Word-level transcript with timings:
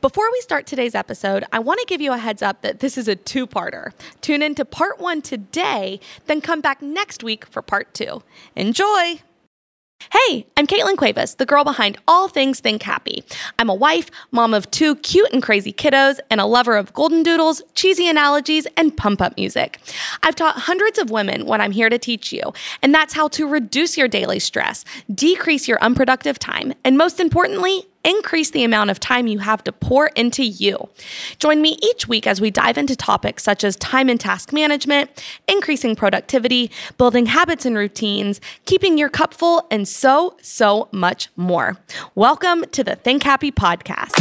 Before 0.00 0.30
we 0.32 0.40
start 0.40 0.66
today's 0.66 0.96
episode, 0.96 1.44
I 1.52 1.60
want 1.60 1.78
to 1.78 1.86
give 1.86 2.00
you 2.00 2.12
a 2.12 2.18
heads 2.18 2.42
up 2.42 2.62
that 2.62 2.80
this 2.80 2.98
is 2.98 3.06
a 3.06 3.14
two 3.14 3.46
parter. 3.46 3.92
Tune 4.20 4.42
in 4.42 4.56
to 4.56 4.64
part 4.64 4.98
one 4.98 5.22
today, 5.22 6.00
then 6.26 6.40
come 6.40 6.60
back 6.60 6.82
next 6.82 7.22
week 7.22 7.46
for 7.46 7.62
part 7.62 7.94
two. 7.94 8.24
Enjoy! 8.56 9.20
Hey, 10.12 10.46
I'm 10.56 10.66
Caitlin 10.66 10.96
Cuevas, 10.96 11.36
the 11.36 11.46
girl 11.46 11.64
behind 11.64 11.98
all 12.06 12.28
things 12.28 12.60
Think 12.60 12.82
Happy. 12.82 13.24
I'm 13.58 13.70
a 13.70 13.74
wife, 13.74 14.10
mom 14.30 14.54
of 14.54 14.70
two 14.70 14.96
cute 14.96 15.32
and 15.32 15.42
crazy 15.42 15.72
kiddos, 15.72 16.18
and 16.30 16.40
a 16.40 16.46
lover 16.46 16.76
of 16.76 16.92
golden 16.92 17.22
doodles, 17.22 17.62
cheesy 17.74 18.08
analogies, 18.08 18.66
and 18.76 18.96
pump 18.96 19.22
up 19.22 19.36
music. 19.36 19.80
I've 20.22 20.36
taught 20.36 20.56
hundreds 20.56 20.98
of 20.98 21.10
women 21.10 21.46
what 21.46 21.60
I'm 21.60 21.72
here 21.72 21.88
to 21.88 21.98
teach 21.98 22.32
you, 22.32 22.52
and 22.82 22.92
that's 22.92 23.14
how 23.14 23.28
to 23.28 23.48
reduce 23.48 23.96
your 23.96 24.08
daily 24.08 24.38
stress, 24.38 24.84
decrease 25.12 25.66
your 25.66 25.80
unproductive 25.80 26.38
time, 26.38 26.74
and 26.84 26.98
most 26.98 27.18
importantly, 27.18 27.86
increase 28.06 28.50
the 28.50 28.64
amount 28.64 28.90
of 28.90 29.00
time 29.00 29.26
you 29.26 29.40
have 29.40 29.62
to 29.64 29.72
pour 29.72 30.06
into 30.14 30.44
you. 30.44 30.88
Join 31.38 31.60
me 31.60 31.76
each 31.82 32.06
week 32.06 32.26
as 32.26 32.40
we 32.40 32.50
dive 32.50 32.78
into 32.78 32.94
topics 32.94 33.42
such 33.42 33.64
as 33.64 33.74
time 33.76 34.08
and 34.08 34.20
task 34.20 34.52
management, 34.52 35.10
increasing 35.48 35.96
productivity, 35.96 36.70
building 36.96 37.26
habits 37.26 37.66
and 37.66 37.76
routines, 37.76 38.40
keeping 38.64 38.96
your 38.96 39.08
cup 39.08 39.34
full, 39.34 39.66
and 39.70 39.88
so, 39.88 40.36
so 40.40 40.88
much 40.92 41.28
more. 41.34 41.76
Welcome 42.14 42.64
to 42.72 42.84
the 42.84 42.94
Think 42.94 43.24
Happy 43.24 43.50
Podcast. 43.50 44.14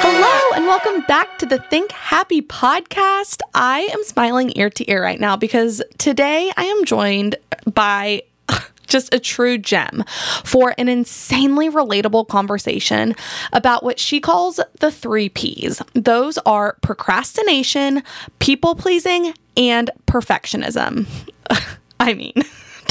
Hello, 0.00 0.56
and 0.56 0.66
welcome 0.66 1.02
back 1.02 1.38
to 1.38 1.46
the 1.46 1.58
Think 1.58 1.92
Happy 1.92 2.40
podcast. 2.42 3.40
I 3.54 3.80
am 3.92 4.02
smiling 4.04 4.52
ear 4.56 4.70
to 4.70 4.90
ear 4.90 5.02
right 5.02 5.20
now 5.20 5.36
because 5.36 5.82
today 5.98 6.50
I 6.56 6.64
am 6.64 6.84
joined 6.84 7.36
by 7.72 8.22
just 8.86 9.12
a 9.14 9.18
true 9.18 9.58
gem 9.58 10.04
for 10.44 10.74
an 10.78 10.88
insanely 10.88 11.68
relatable 11.68 12.28
conversation 12.28 13.14
about 13.52 13.82
what 13.84 13.98
she 13.98 14.20
calls 14.20 14.60
the 14.80 14.90
three 14.90 15.28
P's. 15.28 15.82
Those 15.94 16.38
are 16.38 16.76
procrastination, 16.80 18.02
people 18.38 18.74
pleasing, 18.74 19.34
and 19.56 19.90
perfectionism. 20.06 21.06
I 22.00 22.14
mean, 22.14 22.32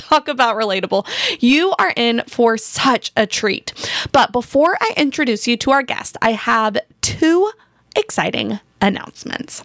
talk 0.07 0.27
about 0.27 0.55
relatable. 0.55 1.07
You 1.41 1.73
are 1.79 1.93
in 1.95 2.23
for 2.27 2.57
such 2.57 3.11
a 3.15 3.27
treat. 3.27 3.73
But 4.11 4.31
before 4.31 4.77
I 4.79 4.93
introduce 4.97 5.47
you 5.47 5.57
to 5.57 5.71
our 5.71 5.83
guest, 5.83 6.17
I 6.21 6.31
have 6.31 6.77
two 7.01 7.51
exciting 7.95 8.59
announcements. 8.81 9.63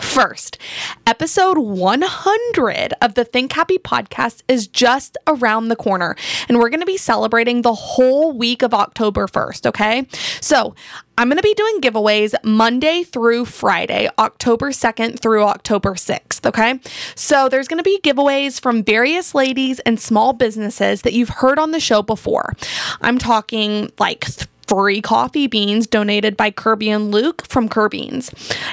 First, 0.00 0.58
episode 1.06 1.58
100 1.58 2.94
of 3.00 3.14
the 3.14 3.24
Think 3.24 3.52
Happy 3.52 3.78
podcast 3.78 4.42
is 4.48 4.66
just 4.66 5.16
around 5.26 5.68
the 5.68 5.76
corner, 5.76 6.16
and 6.48 6.58
we're 6.58 6.70
going 6.70 6.80
to 6.80 6.86
be 6.86 6.96
celebrating 6.96 7.62
the 7.62 7.74
whole 7.74 8.32
week 8.32 8.62
of 8.62 8.74
October 8.74 9.26
1st, 9.26 9.66
okay? 9.66 10.06
So, 10.40 10.74
I'm 11.16 11.28
going 11.28 11.36
to 11.36 11.42
be 11.42 11.54
doing 11.54 11.80
giveaways 11.80 12.34
Monday 12.44 13.02
through 13.02 13.44
Friday, 13.44 14.08
October 14.18 14.70
2nd 14.70 15.20
through 15.20 15.44
October 15.44 15.94
6th, 15.94 16.46
okay? 16.46 16.80
So, 17.14 17.48
there's 17.48 17.68
going 17.68 17.78
to 17.78 17.84
be 17.84 18.00
giveaways 18.02 18.60
from 18.60 18.82
various 18.82 19.34
ladies 19.34 19.78
and 19.80 20.00
small 20.00 20.32
businesses 20.32 21.02
that 21.02 21.12
you've 21.12 21.28
heard 21.28 21.58
on 21.58 21.70
the 21.70 21.80
show 21.80 22.02
before. 22.02 22.54
I'm 23.00 23.18
talking 23.18 23.92
like 23.98 24.26
free 24.68 25.00
coffee 25.00 25.46
beans 25.46 25.86
donated 25.86 26.36
by 26.36 26.50
Kirby 26.50 26.90
and 26.90 27.10
Luke 27.10 27.46
from 27.48 27.68
Kirby's, 27.68 28.30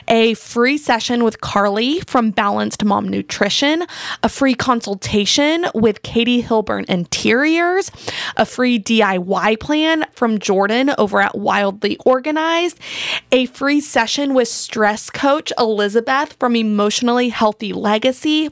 a 0.10 0.34
free 0.34 0.78
session 0.78 1.24
with 1.24 1.40
Carly 1.40 2.02
from 2.02 2.32
Balanced 2.32 2.84
Mom 2.84 3.08
Nutrition, 3.08 3.86
a 4.22 4.28
free 4.28 4.54
consultation 4.54 5.66
with 5.74 6.04
Katie 6.04 6.44
Hilburn 6.44 6.86
Interiors, 6.86 7.90
a 8.36 8.46
free 8.46 8.78
DIY 8.78 9.60
plan 9.62 10.06
from 10.12 10.38
Jordan 10.38 10.92
over 10.98 11.22
at 11.22 11.38
Wildly 11.38 11.98
Organized, 12.06 12.78
a 13.32 13.46
free 13.48 13.80
session 13.80 14.34
with 14.34 14.50
stress 14.50 15.10
coach 15.10 15.54
Elizabeth 15.58 16.34
from 16.34 16.58
Emotionally 16.58 17.30
Healthy 17.30 17.72
Legacy 17.72 18.50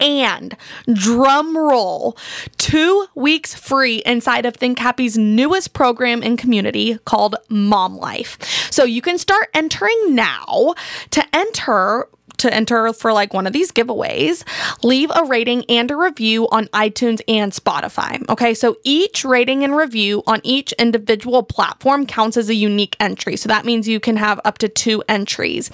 and 0.00 0.56
drum 0.92 1.56
roll, 1.56 2.16
two 2.56 3.06
weeks 3.14 3.54
free 3.54 4.02
inside 4.06 4.46
of 4.46 4.56
Think 4.56 4.78
Happy's 4.78 5.18
newest 5.18 5.72
program 5.72 6.22
and 6.22 6.38
community 6.38 6.98
called 7.04 7.36
Mom 7.48 7.96
Life. 7.96 8.38
So 8.70 8.84
you 8.84 9.02
can 9.02 9.18
start 9.18 9.48
entering 9.54 10.14
now 10.14 10.74
to 11.10 11.24
enter 11.34 12.08
to 12.38 12.52
enter 12.52 12.92
for 12.92 13.12
like 13.12 13.34
one 13.34 13.46
of 13.46 13.52
these 13.52 13.70
giveaways, 13.70 14.44
leave 14.82 15.10
a 15.14 15.24
rating 15.24 15.64
and 15.68 15.90
a 15.90 15.96
review 15.96 16.48
on 16.48 16.66
iTunes 16.68 17.20
and 17.28 17.52
Spotify. 17.52 18.26
Okay, 18.28 18.54
so 18.54 18.76
each 18.84 19.24
rating 19.24 19.64
and 19.64 19.76
review 19.76 20.22
on 20.26 20.40
each 20.44 20.72
individual 20.72 21.42
platform 21.42 22.06
counts 22.06 22.36
as 22.36 22.48
a 22.48 22.54
unique 22.54 22.96
entry. 23.00 23.36
So 23.36 23.48
that 23.48 23.64
means 23.64 23.88
you 23.88 24.00
can 24.00 24.16
have 24.16 24.40
up 24.44 24.58
to 24.58 24.68
two 24.68 25.02
entries. 25.08 25.70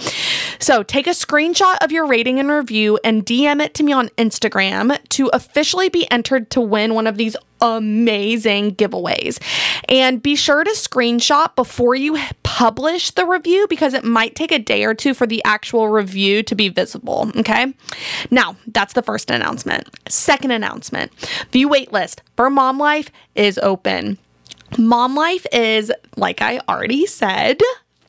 So 0.59 0.83
take 0.83 1.07
a 1.07 1.11
screenshot 1.11 1.77
of 1.83 1.93
your 1.93 2.07
rating 2.07 2.39
and 2.41 2.51
review 2.51 2.99
and 3.05 3.25
DM 3.25 3.63
it 3.63 3.75
to 3.75 3.83
me 3.83 3.93
on 3.93 4.09
Instagram 4.11 4.99
to 5.11 5.31
officially 5.33 5.89
be 5.89 6.11
entered 6.11 6.51
to 6.51 6.61
win 6.61 6.95
one 6.95 7.07
of 7.07 7.17
these 7.17 7.37
amazing 7.61 8.75
giveaways. 8.75 9.41
And 9.89 10.23
be 10.23 10.37
sure 10.37 10.65
to 10.65 10.71
screenshot 10.71 11.55
before 11.57 11.95
you 11.95 12.19
publish 12.43 13.11
the 13.11 13.27
review 13.27 13.67
because 13.69 13.95
it 13.95 14.05
might 14.05 14.35
take 14.35 14.53
a 14.53 14.59
day 14.59 14.85
or 14.85 14.95
two 14.95 15.15
for 15.15 15.27
the 15.27 15.43
actual 15.45 15.89
review 15.89 16.43
to 16.45 16.55
be 16.55 16.69
visible. 16.69 17.31
Okay. 17.37 17.75
Now, 18.31 18.57
that's 18.67 18.93
the 18.93 19.03
first 19.03 19.31
announcement. 19.31 19.89
Second 20.09 20.51
announcement 20.51 21.13
the 21.53 21.65
waitlist 21.65 22.21
for 22.37 22.51
Mom 22.51 22.79
Life 22.79 23.11
is 23.35 23.59
open. 23.59 24.19
Mom 24.79 25.15
Life 25.15 25.47
is, 25.53 25.93
like 26.17 26.43
I 26.43 26.61
already 26.69 27.07
said, 27.07 27.61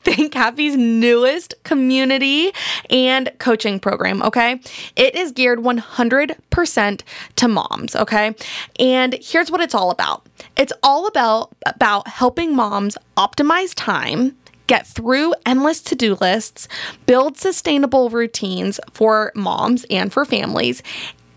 Think 0.06 0.34
Happy's 0.34 0.76
newest 0.76 1.60
community 1.64 2.52
and 2.90 3.28
coaching 3.40 3.80
program, 3.80 4.22
okay? 4.22 4.60
It 4.94 5.16
is 5.16 5.32
geared 5.32 5.58
100% 5.58 7.02
to 7.34 7.48
moms, 7.48 7.96
okay? 7.96 8.36
And 8.78 9.18
here's 9.20 9.50
what 9.50 9.60
it's 9.60 9.74
all 9.74 9.90
about. 9.90 10.24
It's 10.56 10.72
all 10.84 11.08
about 11.08 11.56
about 11.66 12.06
helping 12.06 12.54
moms 12.54 12.96
optimize 13.16 13.74
time, 13.74 14.36
get 14.68 14.86
through 14.86 15.34
endless 15.44 15.82
to-do 15.82 16.14
lists, 16.20 16.68
build 17.06 17.36
sustainable 17.36 18.08
routines 18.08 18.78
for 18.92 19.32
moms 19.34 19.84
and 19.90 20.12
for 20.12 20.24
families, 20.24 20.84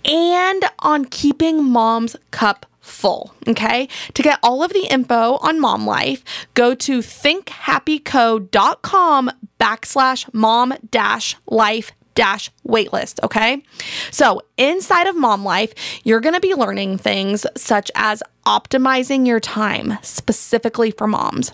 and 0.05 0.63
on 0.77 1.05
keeping 1.05 1.63
mom's 1.63 2.15
cup 2.29 2.67
full. 2.89 3.33
Okay. 3.47 3.87
To 4.13 4.21
get 4.21 4.39
all 4.43 4.61
of 4.63 4.73
the 4.73 4.87
info 4.89 5.37
on 5.37 5.59
mom 5.59 5.85
life, 5.85 6.23
go 6.53 6.75
to 6.75 6.99
thinkhappyco.com 6.99 9.31
backslash 9.59 10.33
mom 10.33 10.73
dash 10.91 11.35
life 11.47 11.91
dash 12.15 12.49
waitlist. 12.67 13.23
Okay. 13.23 13.63
So 14.11 14.41
inside 14.57 15.07
of 15.07 15.15
mom 15.15 15.45
life, 15.45 15.73
you're 16.03 16.19
going 16.19 16.35
to 16.35 16.41
be 16.41 16.53
learning 16.53 16.97
things 16.97 17.45
such 17.55 17.89
as 17.95 18.21
optimizing 18.45 19.25
your 19.25 19.39
time 19.39 19.97
specifically 20.01 20.91
for 20.91 21.07
moms, 21.07 21.53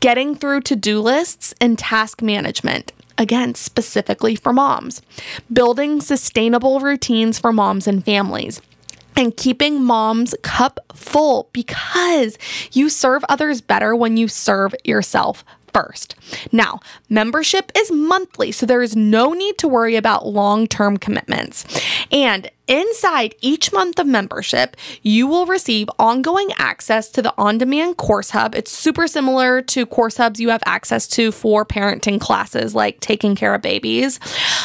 getting 0.00 0.34
through 0.34 0.62
to 0.62 0.74
do 0.74 1.00
lists 1.00 1.54
and 1.60 1.78
task 1.78 2.20
management. 2.20 2.90
Again, 3.16 3.54
specifically 3.54 4.34
for 4.34 4.52
moms, 4.52 5.02
building 5.52 6.00
sustainable 6.00 6.80
routines 6.80 7.38
for 7.38 7.52
moms 7.52 7.86
and 7.86 8.04
families 8.04 8.60
and 9.16 9.36
keeping 9.36 9.82
mom's 9.82 10.34
cup 10.42 10.80
full 10.94 11.48
because 11.52 12.38
you 12.72 12.88
serve 12.88 13.24
others 13.28 13.60
better 13.60 13.94
when 13.94 14.16
you 14.16 14.28
serve 14.28 14.74
yourself 14.84 15.44
first. 15.72 16.14
Now, 16.52 16.80
membership 17.08 17.72
is 17.76 17.90
monthly, 17.90 18.52
so 18.52 18.66
there 18.66 18.82
is 18.82 18.94
no 18.94 19.32
need 19.32 19.58
to 19.58 19.68
worry 19.68 19.96
about 19.96 20.26
long 20.26 20.66
term 20.66 20.96
commitments. 20.96 21.64
And 22.10 22.50
Inside 22.68 23.34
each 23.40 23.72
month 23.72 23.98
of 23.98 24.06
membership, 24.06 24.76
you 25.02 25.26
will 25.26 25.46
receive 25.46 25.90
ongoing 25.98 26.50
access 26.58 27.08
to 27.10 27.20
the 27.20 27.34
on 27.36 27.58
demand 27.58 27.96
course 27.96 28.30
hub. 28.30 28.54
It's 28.54 28.70
super 28.70 29.08
similar 29.08 29.60
to 29.62 29.84
course 29.84 30.16
hubs 30.16 30.38
you 30.38 30.50
have 30.50 30.62
access 30.64 31.08
to 31.08 31.32
for 31.32 31.64
parenting 31.64 32.20
classes 32.20 32.72
like 32.72 33.00
taking 33.00 33.34
care 33.34 33.52
of 33.54 33.62
babies. 33.62 34.20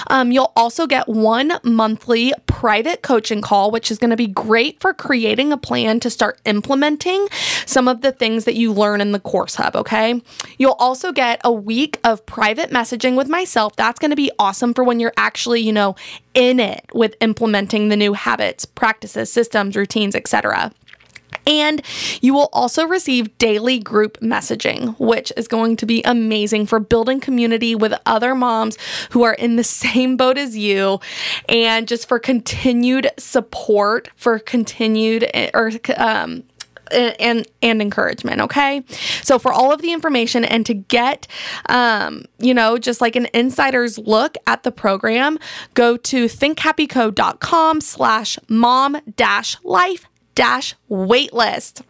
Um, 0.08 0.32
you'll 0.32 0.54
also 0.56 0.86
get 0.86 1.08
one 1.08 1.54
monthly 1.64 2.34
private 2.46 3.02
coaching 3.02 3.42
call, 3.42 3.72
which 3.72 3.90
is 3.90 3.98
going 3.98 4.12
to 4.12 4.16
be 4.16 4.28
great 4.28 4.80
for 4.80 4.94
creating 4.94 5.52
a 5.52 5.58
plan 5.58 6.00
to 6.02 6.12
start 6.12 6.40
implementing 6.46 7.28
some 7.66 7.88
of 7.88 8.02
the 8.02 8.12
things 8.12 8.46
that 8.46 8.54
you 8.54 8.72
learn 8.74 9.02
in 9.02 9.12
the 9.12 9.20
course 9.20 9.56
hub. 9.56 9.76
Okay. 9.76 10.22
You'll 10.60 10.74
also 10.74 11.12
get 11.12 11.42
a 11.44 11.52
week 11.52 12.00
of 12.04 12.26
private 12.28 12.70
messaging 12.70 13.18
with 13.18 13.28
myself. 13.28 13.76
That's 13.76 14.00
going 14.00 14.12
to 14.12 14.16
be 14.16 14.32
awesome 14.38 14.76
for 14.76 14.84
when 14.84 15.00
you're 15.00 15.14
actually, 15.18 15.62
you 15.62 15.74
know, 15.74 15.96
in 16.38 16.60
it 16.60 16.86
with 16.94 17.16
implementing 17.20 17.87
the 17.90 17.98
new 17.98 18.14
habits, 18.14 18.66
practices, 18.66 19.32
systems, 19.32 19.76
routines, 19.76 20.16
etc. 20.16 20.72
And 21.46 21.82
you 22.22 22.34
will 22.34 22.50
also 22.52 22.86
receive 22.86 23.38
daily 23.38 23.80
group 23.80 24.20
messaging, 24.20 25.00
which 25.00 25.32
is 25.38 25.48
going 25.48 25.78
to 25.78 25.86
be 25.86 26.04
amazing 26.04 26.66
for 26.66 26.80
building 26.80 27.22
community 27.22 27.74
with 27.74 27.94
other 28.06 28.36
moms 28.36 28.78
who 29.12 29.24
are 29.24 29.34
in 29.34 29.56
the 29.56 29.64
same 29.78 30.18
boat 30.18 30.38
as 30.38 30.58
you 30.58 31.00
and 31.48 31.88
just 31.88 32.08
for 32.08 32.20
continued 32.20 33.10
support, 33.18 34.10
for 34.16 34.40
continued 34.40 35.30
or 35.54 35.72
um, 35.96 36.44
and 36.92 37.48
and 37.62 37.82
encouragement 37.82 38.42
okay? 38.42 38.84
So 39.24 39.40
for 39.40 39.52
all 39.54 39.72
of 39.72 39.82
the 39.82 39.92
information 39.92 40.46
and 40.46 40.66
to 40.66 40.74
get 40.74 41.28
um 41.70 42.26
you 42.40 42.54
know 42.54 42.78
just 42.78 43.02
like 43.02 43.16
an 43.16 43.28
insider's 43.34 43.98
look 43.98 44.36
at 44.46 44.64
the 44.64 44.72
program 44.72 45.38
go 45.74 45.98
to 45.98 46.26
thinkhappyco.com 46.26 47.82
slash 47.82 48.40
mom 48.48 48.98
dash 49.16 49.58
life 49.64 50.06
dash 50.36 50.76
waitlist. 50.90 51.82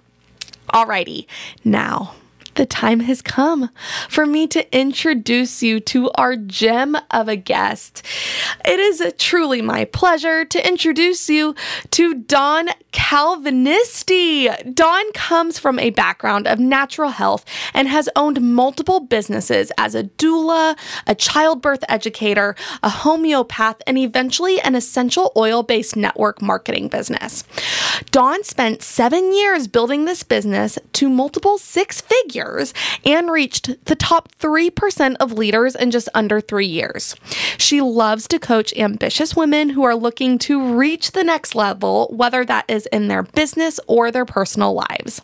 Alrighty 0.74 1.26
now 1.64 2.14
the 2.58 2.66
time 2.66 3.02
has 3.02 3.22
come 3.22 3.70
for 4.10 4.26
me 4.26 4.48
to 4.48 4.78
introduce 4.78 5.62
you 5.64 5.80
to 5.80 6.10
our 6.16 6.36
gem 6.36 6.98
of 7.12 7.28
a 7.28 7.36
guest. 7.36 8.04
It 8.66 8.80
is 8.80 9.14
truly 9.18 9.62
my 9.62 9.86
pleasure 9.86 10.44
to 10.44 10.68
introduce 10.68 11.30
you 11.30 11.56
to 11.92 12.16
Dawn 12.16 12.70
Calvinisti. 12.92 14.74
Dawn 14.74 15.12
comes 15.14 15.60
from 15.60 15.78
a 15.78 15.92
background 15.92 16.48
of 16.48 16.60
natural 16.60 17.12
health 17.12 17.46
and 17.74 17.88
has 17.88 18.10
owned 18.16 18.42
multiple 18.42 19.00
businesses 19.00 19.72
as 19.78 19.94
a 19.94 20.06
doula, 20.06 20.78
a 21.06 21.14
childbirth 21.14 21.84
educator, 21.88 22.56
a 22.82 22.90
homeopath, 22.90 23.82
and 23.86 24.00
eventually 24.00 24.60
an 24.62 24.74
essential 24.74 25.32
oil 25.38 25.62
based 25.62 25.96
network 25.96 26.42
marketing 26.42 26.88
business. 26.88 27.44
Dawn 28.10 28.44
spent 28.44 28.82
seven 28.82 29.32
years 29.32 29.68
building 29.68 30.06
this 30.06 30.24
business 30.24 30.80
to 30.94 31.08
multiple 31.08 31.60
six 31.60 32.02
figures 32.02 32.47
and 33.06 33.32
reached 33.32 33.86
the 33.86 33.96
top 33.96 34.30
3% 34.40 35.16
of 35.20 35.32
leaders 35.32 35.76
in 35.76 35.92
just 35.92 36.10
under 36.14 36.42
three 36.42 36.66
years. 36.66 37.16
She 37.58 37.82
loves 37.82 38.28
to 38.30 38.40
coach 38.40 38.74
ambitious 38.78 39.36
women 39.36 39.70
who 39.70 39.84
are 39.84 39.96
looking 39.96 40.38
to 40.40 40.76
reach 40.76 41.12
the 41.12 41.24
next 41.24 41.56
level, 41.56 42.08
whether 42.12 42.46
that 42.46 42.66
is 42.68 42.86
in 42.88 43.08
their 43.08 43.24
business 43.24 43.80
or 43.88 44.12
their 44.12 44.26
personal 44.26 44.74
lives. 44.74 45.22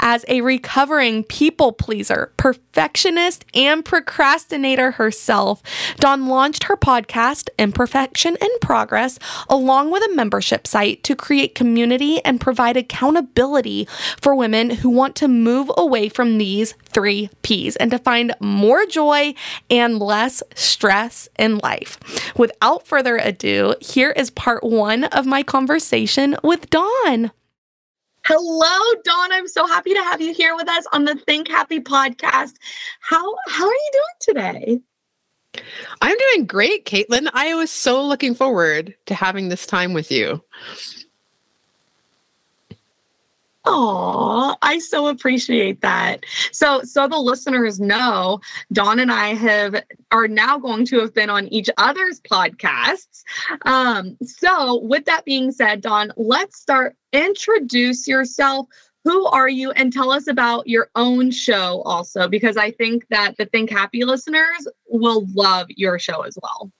As 0.00 0.24
a 0.28 0.40
recovering 0.40 1.24
people 1.24 1.72
pleaser, 1.72 2.32
perfectionist, 2.36 3.44
and 3.54 3.84
procrastinator 3.84 4.92
herself, 4.92 5.62
Dawn 5.98 6.26
launched 6.26 6.64
her 6.64 6.76
podcast, 6.76 7.48
Imperfection 7.58 8.36
in 8.40 8.50
Progress, 8.60 9.18
along 9.48 9.90
with 9.90 10.02
a 10.02 10.14
membership 10.14 10.66
site 10.66 11.02
to 11.04 11.14
create 11.14 11.54
community 11.54 12.24
and 12.24 12.40
provide 12.40 12.76
accountability 12.76 13.86
for 14.20 14.34
women 14.34 14.70
who 14.70 14.90
want 14.90 15.14
to 15.16 15.28
move 15.28 15.70
away 15.76 16.08
from 16.08 16.38
these 16.52 16.74
three 16.84 17.30
P's 17.40 17.76
and 17.76 17.90
to 17.90 17.98
find 17.98 18.34
more 18.38 18.84
joy 18.84 19.32
and 19.70 19.98
less 19.98 20.42
stress 20.54 21.26
in 21.38 21.58
life. 21.58 21.98
Without 22.36 22.86
further 22.86 23.16
ado, 23.16 23.74
here 23.80 24.10
is 24.10 24.30
part 24.30 24.62
one 24.62 25.04
of 25.04 25.24
my 25.24 25.42
conversation 25.42 26.36
with 26.42 26.68
Dawn. 26.68 27.32
Hello, 28.26 29.00
Dawn. 29.02 29.32
I'm 29.32 29.48
so 29.48 29.66
happy 29.66 29.94
to 29.94 30.02
have 30.02 30.20
you 30.20 30.34
here 30.34 30.54
with 30.54 30.68
us 30.68 30.84
on 30.92 31.06
the 31.06 31.14
Think 31.26 31.48
Happy 31.48 31.80
podcast. 31.80 32.52
How 33.00 33.34
how 33.48 33.66
are 33.66 33.72
you 33.72 33.90
doing 33.92 34.18
today? 34.20 34.80
I'm 36.02 36.16
doing 36.16 36.46
great, 36.46 36.84
Caitlin. 36.84 37.28
I 37.32 37.54
was 37.54 37.70
so 37.70 38.04
looking 38.04 38.34
forward 38.34 38.94
to 39.06 39.14
having 39.14 39.48
this 39.48 39.66
time 39.66 39.94
with 39.94 40.10
you. 40.12 40.42
Oh, 43.64 44.56
I 44.60 44.80
so 44.80 45.06
appreciate 45.06 45.82
that. 45.82 46.24
So, 46.50 46.82
so 46.82 47.06
the 47.06 47.18
listeners 47.18 47.78
know, 47.78 48.40
Dawn 48.72 48.98
and 48.98 49.12
I 49.12 49.34
have 49.34 49.80
are 50.10 50.26
now 50.26 50.58
going 50.58 50.84
to 50.86 50.98
have 50.98 51.14
been 51.14 51.30
on 51.30 51.46
each 51.48 51.70
other's 51.78 52.20
podcasts. 52.20 53.22
Um, 53.64 54.16
so, 54.24 54.80
with 54.82 55.04
that 55.04 55.24
being 55.24 55.52
said, 55.52 55.80
Dawn, 55.80 56.12
let's 56.16 56.58
start. 56.58 56.96
Introduce 57.12 58.08
yourself. 58.08 58.66
Who 59.04 59.26
are 59.26 59.48
you? 59.48 59.70
And 59.72 59.92
tell 59.92 60.10
us 60.10 60.26
about 60.26 60.66
your 60.66 60.88
own 60.96 61.30
show 61.30 61.82
also, 61.82 62.28
because 62.28 62.56
I 62.56 62.72
think 62.72 63.06
that 63.10 63.36
the 63.36 63.46
Think 63.46 63.70
Happy 63.70 64.04
listeners 64.04 64.66
will 64.88 65.26
love 65.34 65.66
your 65.70 65.98
show 65.98 66.22
as 66.22 66.36
well. 66.42 66.72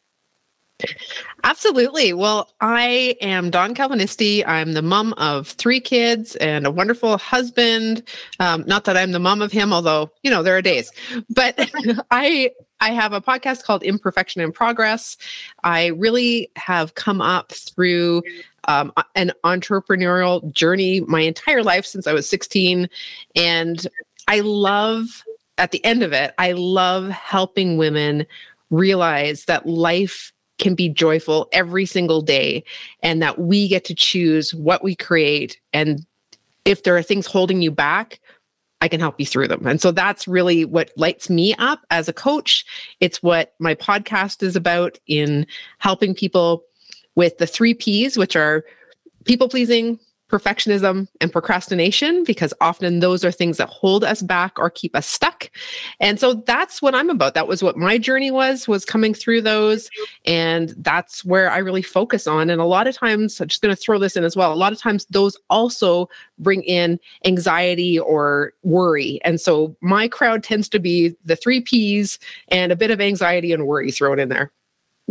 Absolutely. 1.45 2.13
Well, 2.13 2.51
I 2.61 3.17
am 3.21 3.51
Dawn 3.51 3.75
Calvinisti. 3.75 4.47
I'm 4.47 4.73
the 4.73 4.83
mom 4.83 5.13
of 5.15 5.49
three 5.49 5.81
kids 5.81 6.37
and 6.37 6.67
a 6.67 6.71
wonderful 6.71 7.19
husband. 7.19 8.03
Um, 8.39 8.65
not 8.67 8.85
that 8.85 8.97
I'm 8.97 9.13
the 9.13 9.19
mom 9.19 9.43
of 9.43 9.51
him, 9.51 9.73
although 9.73 10.11
you 10.23 10.31
know 10.31 10.43
there 10.43 10.57
are 10.57 10.63
days. 10.63 10.91
But 11.29 11.55
I 12.11 12.51
I 12.81 12.91
have 12.91 13.13
a 13.13 13.21
podcast 13.21 13.65
called 13.65 13.83
Imperfection 13.83 14.41
in 14.41 14.53
Progress. 14.53 15.17
I 15.65 15.87
really 15.87 16.51
have 16.57 16.95
come 16.95 17.21
up 17.21 17.53
through 17.53 18.23
um, 18.69 18.93
an 19.15 19.33
entrepreneurial 19.45 20.51
journey 20.53 21.01
my 21.01 21.21
entire 21.21 21.63
life 21.63 21.87
since 21.87 22.07
I 22.07 22.13
was 22.13 22.29
16, 22.29 22.89
and 23.35 23.87
I 24.29 24.41
love 24.41 25.25
at 25.59 25.73
the 25.73 25.85
end 25.85 26.03
of 26.03 26.13
it. 26.13 26.35
I 26.39 26.53
love 26.53 27.09
helping 27.09 27.77
women 27.77 28.27
realize 28.71 29.45
that 29.45 29.67
life 29.67 30.32
can 30.63 30.75
be 30.75 30.89
joyful 30.89 31.49
every 31.53 31.85
single 31.85 32.23
day 32.23 32.65
and 33.03 33.21
that 33.21 33.39
we 33.39 33.69
get 33.69 33.85
to 33.85 33.95
choose 33.95 34.55
what 34.55 34.83
we 34.83 34.95
create. 34.95 35.61
And 35.73 36.07
if 36.65 36.85
there 36.85 36.97
are 36.97 37.03
things 37.03 37.27
holding 37.27 37.61
you 37.61 37.71
back, 37.71 38.21
I 38.81 38.89
can 38.89 39.01
help 39.01 39.19
you 39.19 39.27
through 39.27 39.49
them. 39.49 39.67
And 39.67 39.81
so 39.81 39.91
that's 39.91 40.27
really 40.27 40.65
what 40.65 40.91
lights 40.97 41.29
me 41.29 41.55
up 41.57 41.81
as 41.91 42.09
a 42.09 42.13
coach. 42.13 42.65
It's 43.01 43.23
what 43.23 43.55
my 43.59 43.75
podcast 43.75 44.43
is 44.43 44.57
about 44.57 44.99
in 45.07 45.47
helping 45.79 46.15
people 46.15 46.65
with 47.15 47.39
the 47.39 47.47
three 47.47 47.75
P's, 47.75 48.17
which 48.17 48.37
are 48.37 48.65
people 49.25 49.49
pleasing, 49.49 49.99
perfectionism 50.33 51.07
and 51.21 51.31
procrastination 51.31 52.25
because 52.25 52.55
often 52.61 53.01
those 53.01 53.23
are 53.23 53.31
things 53.31 53.59
that 53.59 53.69
hold 53.69 54.03
us 54.03 54.23
back 54.23 54.59
or 54.59 54.71
keep 54.71 54.97
us 54.97 55.07
stuck. 55.07 55.51
And 56.01 56.19
so 56.19 56.35
that's 56.35 56.81
what 56.81 56.95
i'm 56.95 57.11
about. 57.11 57.35
That 57.35 57.47
was 57.47 57.63
what 57.63 57.77
my 57.77 57.99
journey 57.99 58.31
was 58.31 58.67
was 58.67 58.87
coming 58.87 59.13
through 59.13 59.43
those. 59.43 59.91
And 60.25 60.75
that's 60.79 61.23
where 61.25 61.51
i 61.51 61.59
really 61.59 61.83
focus 61.83 62.27
on. 62.27 62.49
And 62.49 62.61
a 62.61 62.65
lot 62.65 62.87
of 62.87 62.97
times 62.97 63.41
i'm 63.41 63.49
just 63.49 63.61
going 63.61 63.75
to 63.75 63.81
throw 63.81 63.99
this 63.99 64.17
in 64.17 64.25
as 64.25 64.35
well 64.35 64.53
a 64.53 64.55
lot 64.55 64.73
of 64.73 64.79
times 64.81 65.05
those 65.11 65.37
also 65.51 66.09
bring 66.39 66.63
in 66.63 66.99
anxiety 67.27 67.99
or 67.99 68.55
worry. 68.63 69.21
And 69.25 69.41
so 69.41 69.77
my 69.83 70.09
crowd 70.09 70.43
tends 70.43 70.69
to 70.71 70.79
be 70.79 71.15
the 71.25 71.37
three 71.37 71.61
p's 71.61 72.19
and 72.49 72.73
a 72.73 72.77
bit 72.77 72.91
of 72.91 73.01
anxiety 73.01 73.53
and 73.53 73.67
worry 73.67 73.93
thrown 73.93 74.19
in 74.19 74.31
there 74.31 74.51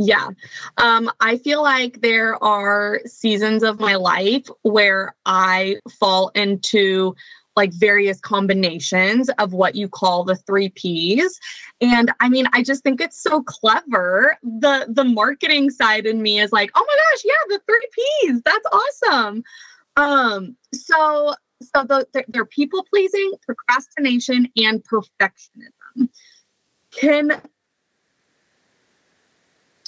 yeah. 0.01 0.29
Um, 0.77 1.11
I 1.19 1.37
feel 1.37 1.61
like 1.61 2.01
there 2.01 2.41
are 2.43 3.01
seasons 3.05 3.61
of 3.61 3.79
my 3.79 3.95
life 3.95 4.47
where 4.63 5.15
I 5.25 5.77
fall 5.99 6.29
into 6.29 7.15
like 7.55 7.71
various 7.73 8.19
combinations 8.19 9.29
of 9.37 9.53
what 9.53 9.75
you 9.75 9.87
call 9.87 10.23
the 10.23 10.35
three 10.35 10.69
P's. 10.69 11.39
And 11.81 12.11
I 12.19 12.29
mean, 12.29 12.47
I 12.53 12.63
just 12.63 12.81
think 12.81 12.99
it's 12.99 13.21
so 13.21 13.43
clever. 13.43 14.37
The 14.41 14.87
the 14.89 15.03
marketing 15.03 15.69
side 15.69 16.05
in 16.05 16.21
me 16.21 16.39
is 16.39 16.51
like, 16.51 16.71
oh 16.73 16.85
my 16.87 16.95
gosh, 16.95 17.23
yeah, 17.25 17.57
the 17.57 17.61
three 17.67 17.87
P's. 17.93 18.41
That's 18.43 18.65
awesome. 18.71 19.43
Um, 19.97 20.55
so 20.73 21.35
so 21.61 21.83
the, 21.83 22.07
they're 22.29 22.45
people 22.45 22.83
pleasing, 22.89 23.33
procrastination, 23.45 24.47
and 24.57 24.83
perfectionism. 24.83 26.09
Can 26.91 27.39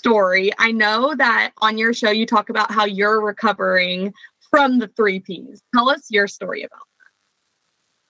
story. 0.04 0.52
I 0.60 0.72
know 0.72 1.16
that 1.16 1.54
on 1.60 1.78
your 1.78 1.94
show 1.94 2.12
you 2.12 2.26
talk 2.26 2.50
about 2.50 2.72
how 2.72 2.84
you're 2.84 3.22
recovering 3.22 4.14
from 4.52 4.80
the 4.80 4.90
three 4.90 5.22
P's. 5.22 5.62
Tell 5.74 5.90
us 5.90 6.08
your 6.10 6.28
story 6.28 6.64
about 6.64 6.82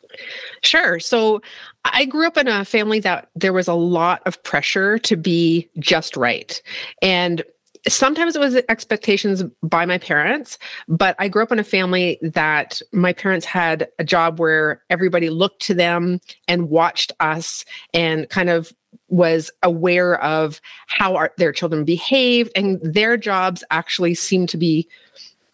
that. 0.09 0.17
Sure. 0.63 0.99
So 0.99 1.41
I 1.85 2.05
grew 2.05 2.25
up 2.25 2.35
in 2.37 2.47
a 2.47 2.65
family 2.65 2.99
that 3.01 3.29
there 3.35 3.53
was 3.53 3.67
a 3.67 3.75
lot 3.75 4.23
of 4.25 4.41
pressure 4.41 4.97
to 4.99 5.15
be 5.15 5.69
just 5.77 6.17
right. 6.17 6.59
And 7.03 7.43
sometimes 7.87 8.35
it 8.35 8.39
was 8.39 8.55
expectations 8.69 9.43
by 9.61 9.85
my 9.85 9.97
parents, 9.97 10.57
but 10.87 11.15
I 11.19 11.27
grew 11.27 11.43
up 11.43 11.51
in 11.51 11.59
a 11.59 11.63
family 11.63 12.17
that 12.21 12.81
my 12.91 13.13
parents 13.13 13.45
had 13.45 13.87
a 13.99 14.03
job 14.03 14.39
where 14.39 14.81
everybody 14.89 15.29
looked 15.29 15.61
to 15.63 15.73
them 15.73 16.19
and 16.47 16.69
watched 16.69 17.11
us 17.19 17.65
and 17.93 18.29
kind 18.29 18.49
of 18.49 18.71
was 19.09 19.51
aware 19.63 20.21
of 20.21 20.61
how 20.87 21.15
our, 21.15 21.33
their 21.37 21.51
children 21.51 21.83
behaved, 21.83 22.51
and 22.55 22.79
their 22.81 23.17
jobs 23.17 23.63
actually 23.69 24.15
seemed 24.15 24.49
to 24.49 24.57
be 24.57 24.87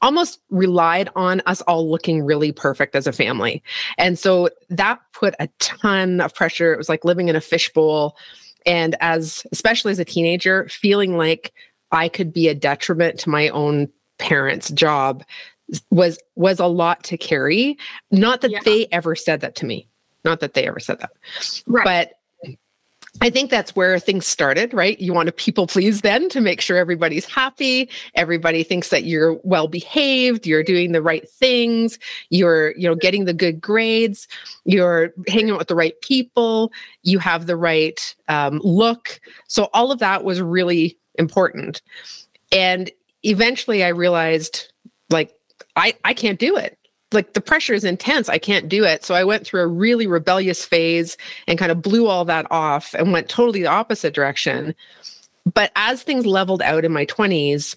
almost 0.01 0.39
relied 0.49 1.09
on 1.15 1.41
us 1.45 1.61
all 1.63 1.89
looking 1.89 2.23
really 2.23 2.51
perfect 2.51 2.95
as 2.95 3.05
a 3.05 3.11
family. 3.11 3.61
And 3.97 4.17
so 4.17 4.49
that 4.69 4.99
put 5.11 5.35
a 5.39 5.49
ton 5.59 6.21
of 6.21 6.33
pressure. 6.33 6.73
It 6.73 6.77
was 6.77 6.87
like 6.87 7.03
living 7.03 7.27
in 7.27 7.35
a 7.35 7.41
fishbowl. 7.41 8.15
And 8.65 8.95
as, 9.01 9.45
especially 9.51 9.91
as 9.91 9.99
a 9.99 10.05
teenager, 10.05 10.69
feeling 10.69 11.17
like 11.17 11.53
I 11.91 12.09
could 12.09 12.33
be 12.33 12.47
a 12.47 12.55
detriment 12.55 13.19
to 13.21 13.29
my 13.29 13.49
own 13.49 13.89
parents' 14.17 14.69
job 14.69 15.23
was 15.91 16.19
was 16.35 16.59
a 16.59 16.65
lot 16.67 17.03
to 17.05 17.17
carry. 17.17 17.77
Not 18.11 18.41
that 18.41 18.51
Yeah. 18.51 18.59
they 18.65 18.87
ever 18.91 19.15
said 19.15 19.41
that 19.41 19.55
to 19.55 19.65
me. 19.65 19.87
Not 20.25 20.39
that 20.41 20.53
they 20.53 20.67
ever 20.67 20.79
said 20.79 20.99
that. 20.99 21.11
Right. 21.67 21.85
But 21.85 22.13
I 23.21 23.29
think 23.29 23.49
that's 23.49 23.75
where 23.75 23.99
things 23.99 24.27
started, 24.27 24.73
right? 24.73 24.99
You 24.99 25.13
want 25.13 25.27
to 25.27 25.31
people 25.33 25.67
please 25.67 26.01
then 26.01 26.29
to 26.29 26.41
make 26.41 26.61
sure 26.61 26.77
everybody's 26.77 27.25
happy, 27.25 27.89
everybody 28.15 28.63
thinks 28.63 28.89
that 28.89 29.03
you're 29.03 29.39
well 29.43 29.67
behaved, 29.67 30.45
you're 30.45 30.63
doing 30.63 30.91
the 30.91 31.01
right 31.01 31.27
things, 31.29 31.97
you're, 32.29 32.71
you 32.77 32.87
know, 32.87 32.95
getting 32.95 33.25
the 33.25 33.33
good 33.33 33.59
grades, 33.59 34.27
you're 34.63 35.11
hanging 35.27 35.51
out 35.51 35.57
with 35.57 35.67
the 35.67 35.75
right 35.75 35.99
people, 36.01 36.71
you 37.03 37.19
have 37.19 37.45
the 37.47 37.57
right 37.57 38.15
um, 38.27 38.59
look. 38.63 39.19
So 39.47 39.69
all 39.73 39.91
of 39.91 39.99
that 39.99 40.23
was 40.23 40.39
really 40.39 40.97
important. 41.19 41.81
And 42.51 42.89
eventually 43.23 43.83
I 43.83 43.89
realized 43.89 44.71
like 45.09 45.33
I 45.75 45.95
I 46.03 46.13
can't 46.13 46.39
do 46.39 46.55
it 46.55 46.79
like 47.11 47.33
the 47.33 47.41
pressure 47.41 47.73
is 47.73 47.83
intense. 47.83 48.29
I 48.29 48.37
can't 48.37 48.69
do 48.69 48.83
it. 48.83 49.03
So 49.03 49.15
I 49.15 49.23
went 49.23 49.45
through 49.45 49.61
a 49.61 49.67
really 49.67 50.07
rebellious 50.07 50.65
phase 50.65 51.17
and 51.47 51.57
kind 51.57 51.71
of 51.71 51.81
blew 51.81 52.07
all 52.07 52.25
that 52.25 52.45
off 52.51 52.93
and 52.93 53.11
went 53.11 53.29
totally 53.29 53.61
the 53.61 53.67
opposite 53.67 54.13
direction. 54.13 54.75
But 55.51 55.71
as 55.75 56.03
things 56.03 56.25
leveled 56.25 56.61
out 56.61 56.85
in 56.85 56.93
my 56.93 57.05
20s, 57.05 57.75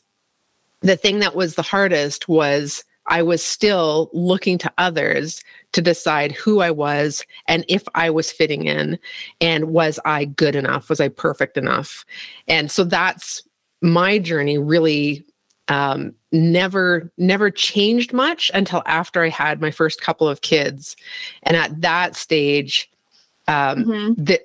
the 0.80 0.96
thing 0.96 1.20
that 1.20 1.34
was 1.34 1.54
the 1.54 1.62
hardest 1.62 2.28
was 2.28 2.84
I 3.06 3.22
was 3.22 3.42
still 3.42 4.11
looking 4.12 4.58
to 4.58 4.72
others 4.78 5.42
to 5.73 5.83
decide 5.83 6.33
who 6.33 6.61
I 6.61 6.71
was 6.71 7.25
and 7.49 7.64
if 7.69 7.83
I 7.95 8.11
was 8.11 8.31
fitting 8.31 8.64
in 8.64 8.99
and 9.41 9.67
was 9.67 9.99
I 10.05 10.26
good 10.26 10.55
enough? 10.55 10.88
Was 10.88 11.00
I 11.00 11.09
perfect 11.09 11.57
enough? 11.57 12.05
And 12.49 12.71
so 12.71 12.85
that's 12.85 13.43
my 13.81 14.19
journey 14.19 14.59
really 14.59 15.25
um, 15.69 16.14
never 16.33 17.11
never 17.19 17.50
changed 17.50 18.12
much 18.12 18.50
until 18.52 18.83
after 18.85 19.23
I 19.23 19.29
had 19.29 19.61
my 19.61 19.71
first 19.71 20.00
couple 20.02 20.29
of 20.29 20.41
kids, 20.41 20.97
and 21.45 21.57
at 21.57 21.81
that 21.81 22.17
stage, 22.17 22.91
um, 23.49 23.85
Mhm. 23.85 24.14
the 24.19 24.41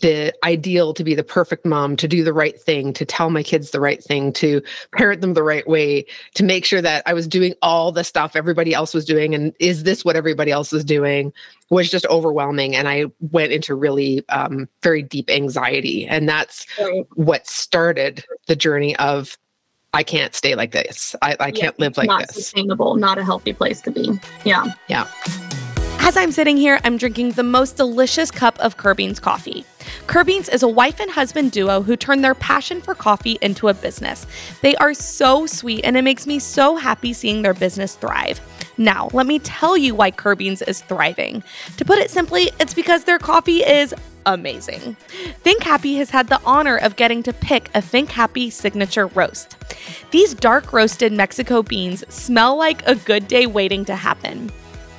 the 0.00 0.34
ideal 0.44 0.92
to 0.94 1.04
be 1.04 1.14
the 1.14 1.22
perfect 1.24 1.64
mom, 1.64 1.96
to 1.96 2.08
do 2.08 2.24
the 2.24 2.32
right 2.32 2.60
thing, 2.60 2.92
to 2.94 3.04
tell 3.04 3.30
my 3.30 3.42
kids 3.42 3.70
the 3.70 3.80
right 3.80 4.02
thing, 4.02 4.32
to 4.34 4.62
parent 4.92 5.20
them 5.20 5.34
the 5.34 5.42
right 5.42 5.66
way, 5.68 6.04
to 6.34 6.42
make 6.44 6.64
sure 6.64 6.82
that 6.82 7.02
I 7.06 7.12
was 7.12 7.26
doing 7.26 7.54
all 7.62 7.92
the 7.92 8.04
stuff 8.04 8.36
everybody 8.36 8.74
else 8.74 8.94
was 8.94 9.04
doing, 9.04 9.34
and 9.34 9.52
is 9.60 9.82
this 9.84 10.04
what 10.04 10.16
everybody 10.16 10.50
else 10.50 10.72
is 10.72 10.84
doing, 10.84 11.32
was 11.70 11.90
just 11.90 12.06
overwhelming, 12.06 12.74
and 12.74 12.88
I 12.88 13.06
went 13.20 13.52
into 13.52 13.74
really 13.74 14.24
um, 14.28 14.68
very 14.82 15.02
deep 15.02 15.30
anxiety, 15.30 16.06
and 16.06 16.28
that's 16.28 16.66
Right. 16.80 17.06
what 17.14 17.46
started 17.46 18.24
the 18.46 18.56
journey 18.56 18.96
of 18.96 19.36
I 19.92 20.04
can't 20.04 20.34
stay 20.34 20.54
like 20.54 20.70
this. 20.70 21.16
I, 21.20 21.36
I 21.40 21.46
Yeah, 21.48 21.52
can't 21.52 21.78
live 21.80 21.96
like 21.96 22.06
not 22.06 22.20
this. 22.28 22.36
sustainable, 22.36 22.94
not 22.94 23.18
a 23.18 23.24
healthy 23.24 23.52
place 23.52 23.80
to 23.82 23.90
be. 23.90 24.12
Yeah. 24.44 24.64
Yeah. 24.88 25.06
As 26.02 26.16
I'm 26.16 26.32
sitting 26.32 26.56
here, 26.56 26.80
I'm 26.82 26.96
drinking 26.96 27.32
the 27.32 27.42
most 27.42 27.76
delicious 27.76 28.30
cup 28.30 28.58
of 28.58 28.78
Kirbeans 28.78 29.20
coffee. 29.20 29.64
Kirbeans 30.06 30.52
is 30.52 30.62
a 30.62 30.68
wife 30.68 30.98
and 30.98 31.10
husband 31.10 31.52
duo 31.52 31.82
who 31.82 31.94
turned 31.94 32.24
their 32.24 32.34
passion 32.34 32.80
for 32.80 32.94
coffee 32.94 33.38
into 33.42 33.68
a 33.68 33.74
business. 33.74 34.26
They 34.62 34.74
are 34.76 34.94
so 34.94 35.46
sweet, 35.46 35.84
and 35.84 35.96
it 35.98 36.02
makes 36.02 36.26
me 36.26 36.38
so 36.38 36.76
happy 36.76 37.12
seeing 37.12 37.42
their 37.42 37.54
business 37.54 37.94
thrive. 37.94 38.40
Now, 38.78 39.10
let 39.12 39.26
me 39.26 39.38
tell 39.40 39.76
you 39.76 39.94
why 39.94 40.10
Kirbeans 40.10 40.66
is 40.66 40.80
thriving. 40.80 41.44
To 41.76 41.84
put 41.84 41.98
it 41.98 42.10
simply, 42.10 42.50
it's 42.58 42.74
because 42.74 43.04
their 43.04 43.18
coffee 43.18 43.58
is 43.58 43.94
amazing. 44.26 44.96
Think 45.42 45.62
Happy 45.62 45.96
has 45.96 46.10
had 46.10 46.28
the 46.28 46.40
honor 46.44 46.76
of 46.76 46.96
getting 46.96 47.22
to 47.24 47.32
pick 47.32 47.70
a 47.74 47.82
Think 47.82 48.10
Happy 48.10 48.48
signature 48.48 49.06
roast. 49.08 49.56
These 50.10 50.34
dark 50.34 50.72
roasted 50.72 51.12
Mexico 51.12 51.62
beans 51.62 52.04
smell 52.12 52.56
like 52.56 52.86
a 52.86 52.94
good 52.94 53.28
day 53.28 53.46
waiting 53.46 53.84
to 53.84 53.96
happen. 53.96 54.50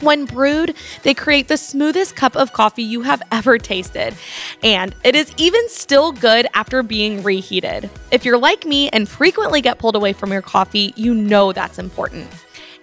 When 0.02 0.26
brewed, 0.26 0.76
they 1.04 1.14
create 1.14 1.48
the 1.48 1.58
smoothest 1.58 2.16
cup 2.16 2.36
of 2.36 2.54
coffee 2.54 2.84
you 2.84 3.02
have 3.02 3.22
ever 3.32 3.58
tasted. 3.58 4.16
And 4.64 4.96
it 5.04 5.16
is 5.16 5.34
even 5.38 5.68
still 5.70 6.12
good 6.12 6.48
after 6.54 6.84
being 6.84 7.24
reheated. 7.24 7.90
If 8.12 8.26
you're 8.26 8.38
like 8.38 8.66
me 8.66 8.90
and 8.90 9.08
frequently 9.08 9.62
get 9.62 9.80
pulled 9.80 9.96
away 9.96 10.14
from 10.14 10.32
your 10.32 10.42
coffee, 10.42 10.94
you 10.96 11.14
know 11.14 11.54
that's 11.54 11.78
important. 11.80 12.28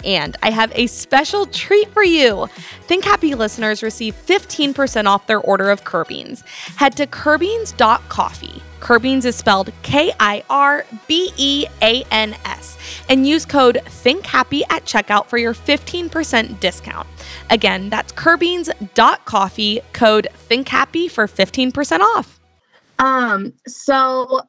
And 0.04 0.36
I 0.42 0.50
have 0.50 0.72
a 0.74 0.86
special 0.86 1.46
treat 1.46 1.88
for 1.90 2.04
you. 2.04 2.48
Think 2.82 3.04
Happy 3.04 3.34
listeners 3.34 3.82
receive 3.82 4.14
15% 4.14 5.06
off 5.06 5.26
their 5.26 5.40
order 5.40 5.70
of 5.70 5.84
Kirbeans. 5.84 6.46
Head 6.76 6.96
to 6.96 7.06
Kirbeans.coffee. 7.06 8.62
Kirbeans 8.80 9.24
is 9.24 9.34
spelled 9.34 9.72
K 9.82 10.12
I 10.20 10.44
R 10.48 10.86
B 11.08 11.32
E 11.36 11.66
A 11.82 12.04
N 12.10 12.36
S 12.44 12.78
and 13.08 13.26
use 13.26 13.44
code 13.44 13.80
ThinkHappy 13.84 14.62
at 14.70 14.84
checkout 14.84 15.26
for 15.26 15.38
your 15.38 15.54
15% 15.54 16.60
discount. 16.60 17.08
Again, 17.50 17.90
that's 17.90 18.12
Kirbeans.coffee, 18.12 19.80
code 19.92 20.28
ThinkHappy 20.48 21.10
for 21.10 21.26
15% 21.26 22.00
off. 22.00 22.40
Um, 22.98 23.52
so 23.66 24.42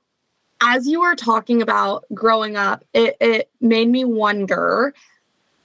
as 0.61 0.87
you 0.87 1.01
were 1.01 1.15
talking 1.15 1.61
about 1.61 2.05
growing 2.13 2.57
up, 2.57 2.83
it, 2.93 3.15
it 3.21 3.49
made 3.61 3.89
me 3.89 4.05
wonder. 4.05 4.93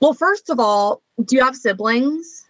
Well, 0.01 0.15
first 0.15 0.51
of 0.51 0.61
all, 0.61 1.03
do 1.25 1.37
you 1.37 1.43
have 1.43 1.57
siblings? 1.57 2.47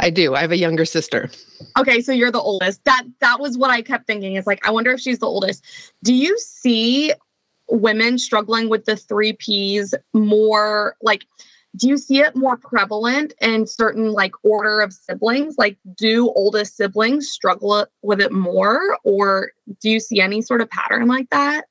I 0.00 0.10
do. 0.10 0.34
I 0.34 0.40
have 0.40 0.52
a 0.52 0.56
younger 0.56 0.84
sister. 0.84 1.30
Okay, 1.76 2.00
so 2.00 2.12
you're 2.12 2.30
the 2.30 2.40
oldest. 2.40 2.84
That 2.84 3.04
that 3.20 3.40
was 3.40 3.58
what 3.58 3.70
I 3.70 3.82
kept 3.82 4.06
thinking. 4.06 4.36
Is 4.36 4.46
like, 4.46 4.64
I 4.66 4.70
wonder 4.70 4.92
if 4.92 5.00
she's 5.00 5.18
the 5.18 5.26
oldest. 5.26 5.64
Do 6.04 6.14
you 6.14 6.38
see 6.38 7.12
women 7.68 8.18
struggling 8.18 8.68
with 8.68 8.84
the 8.84 8.96
three 8.96 9.32
P's 9.34 9.94
more 10.14 10.96
like 11.02 11.26
do 11.76 11.88
you 11.88 11.96
see 11.96 12.20
it 12.20 12.34
more 12.34 12.56
prevalent 12.56 13.34
in 13.40 13.66
certain 13.66 14.12
like 14.12 14.32
order 14.42 14.80
of 14.80 14.92
siblings? 14.92 15.56
Like, 15.58 15.78
do 15.96 16.32
oldest 16.34 16.76
siblings 16.76 17.28
struggle 17.28 17.86
with 18.02 18.20
it 18.20 18.32
more, 18.32 18.98
or 19.04 19.52
do 19.80 19.90
you 19.90 20.00
see 20.00 20.20
any 20.20 20.42
sort 20.42 20.60
of 20.60 20.70
pattern 20.70 21.06
like 21.06 21.30
that? 21.30 21.66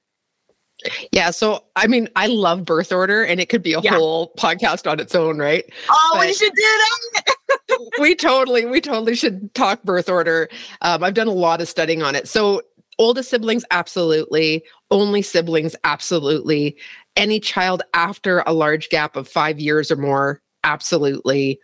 Yeah. 1.12 1.32
So, 1.32 1.64
I 1.76 1.88
mean, 1.88 2.08
I 2.16 2.28
love 2.28 2.64
birth 2.64 2.92
order 2.92 3.24
and 3.24 3.40
it 3.40 3.50
could 3.50 3.64
be 3.64 3.74
a 3.74 3.82
Yeah. 3.82 3.96
whole 3.96 4.32
podcast 4.38 4.90
on 4.90 5.00
its 5.00 5.16
own, 5.16 5.40
right? 5.40 5.66
Oh, 5.90 6.18
we 6.20 6.32
should 6.34 6.54
do 6.54 6.62
that. 6.62 7.92
we 8.00 8.16
totally, 8.16 8.66
we 8.66 8.80
totally 8.82 9.16
should 9.16 9.54
talk 9.56 9.82
birth 9.84 10.10
order. 10.10 10.50
Um, 10.82 11.04
I've 11.04 11.14
done 11.16 11.28
a 11.28 11.32
lot 11.34 11.62
of 11.62 11.68
studying 11.68 12.04
on 12.04 12.16
it. 12.16 12.28
So, 12.28 12.62
oldest 13.00 13.30
siblings, 13.30 13.66
absolutely. 13.72 14.64
Only 14.92 15.22
siblings, 15.22 15.76
absolutely. 15.84 16.78
Any 17.16 17.40
child 17.40 17.82
after 17.94 18.44
a 18.46 18.54
large 18.54 18.90
gap 18.90 19.16
of 19.16 19.28
five 19.28 19.60
years 19.60 19.92
or 19.92 19.96
more, 19.98 20.42
absolutely. 20.64 21.60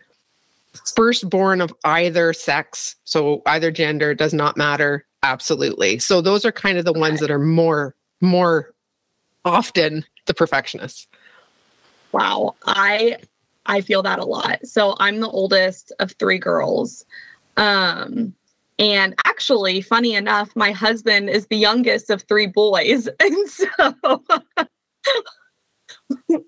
Firstborn 0.96 1.60
of 1.60 1.72
either 1.84 2.32
sex, 2.32 2.96
so 3.04 3.42
either 3.46 3.70
gender 3.70 4.12
does 4.14 4.34
not 4.34 4.56
matter, 4.56 5.06
absolutely. 5.22 6.00
So 6.00 6.20
those 6.20 6.44
are 6.44 6.50
kind 6.52 6.78
of 6.78 6.84
the 6.84 6.92
ones 6.92 7.20
that 7.20 7.30
are 7.30 7.38
more, 7.38 7.94
more 8.20 8.73
often 9.44 10.04
the 10.26 10.34
perfectionist. 10.34 11.08
Wow, 12.12 12.56
I 12.64 13.18
I 13.66 13.80
feel 13.80 14.02
that 14.02 14.18
a 14.18 14.24
lot. 14.24 14.66
So 14.66 14.94
I'm 15.00 15.20
the 15.20 15.28
oldest 15.28 15.92
of 15.98 16.12
three 16.12 16.38
girls. 16.38 17.04
Um 17.56 18.34
and 18.78 19.14
actually, 19.24 19.80
funny 19.80 20.14
enough, 20.14 20.54
my 20.56 20.72
husband 20.72 21.30
is 21.30 21.46
the 21.46 21.56
youngest 21.56 22.10
of 22.10 22.22
three 22.22 22.46
boys. 22.46 23.08
And 23.20 23.48
so 23.48 24.24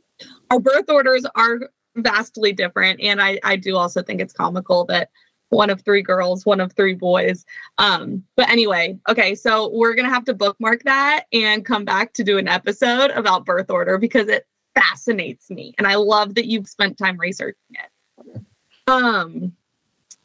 our 0.51 0.61
birth 0.61 0.89
orders 0.89 1.25
are 1.35 1.61
vastly 1.97 2.53
different. 2.53 3.01
And 3.01 3.21
I, 3.23 3.39
I 3.45 3.57
do 3.57 3.77
also 3.77 4.03
think 4.03 4.21
it's 4.21 4.33
comical 4.33 4.85
that 4.87 5.11
one 5.51 5.71
of 5.71 5.83
three 5.83 6.03
girls, 6.03 6.45
one 6.45 6.61
of 6.61 6.73
three 6.73 6.95
boys. 6.95 7.45
Um, 7.79 8.23
but 8.37 8.49
anyway, 8.49 8.99
okay, 9.09 9.35
so 9.35 9.71
we're 9.73 9.95
gonna 9.95 10.11
have 10.11 10.25
to 10.25 10.35
bookmark 10.35 10.83
that 10.85 11.25
and 11.33 11.65
come 11.65 11.85
back 11.85 12.13
to 12.15 12.25
do 12.25 12.39
an 12.39 12.49
episode 12.49 13.11
about 13.13 13.45
birth 13.45 13.71
order 13.71 13.99
because 13.99 14.29
it 14.29 14.47
fascinates 14.75 15.51
me 15.51 15.75
and 15.79 15.87
I 15.87 15.95
love 15.95 16.35
that 16.35 16.47
you've 16.47 16.69
spent 16.69 16.99
time 16.99 17.17
researching 17.19 17.57
it. 17.71 18.43
Um 18.87 19.53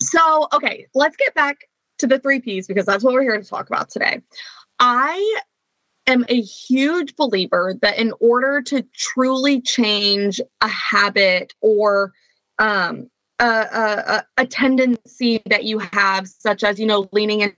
so 0.02 0.48
okay, 0.54 0.88
let's 0.94 1.16
get 1.16 1.34
back 1.34 1.70
to 2.00 2.08
the 2.08 2.20
3 2.20 2.40
Ps 2.40 2.68
because 2.68 2.86
that's 2.86 3.04
what 3.04 3.14
we're 3.14 3.22
here 3.22 3.40
to 3.40 3.48
talk 3.48 3.68
about 3.68 3.90
today. 3.90 4.22
I 4.80 5.40
am 6.08 6.26
a 6.28 6.42
huge 6.42 7.16
believer 7.16 7.76
that 7.82 7.98
in 7.98 8.12
order 8.20 8.62
to 8.64 8.84
truly 8.94 9.62
change 9.62 10.42
a 10.60 10.68
habit 10.68 11.54
or 11.62 12.12
um 12.60 13.10
a, 13.42 13.46
a, 13.46 14.26
a- 14.38 14.46
tendency 14.46 15.42
that 15.48 15.64
you 15.64 15.80
have 15.80 16.28
such 16.28 16.64
as 16.64 16.80
you 16.80 16.86
know 16.86 17.08
leaning 17.12 17.42
in 17.42 17.56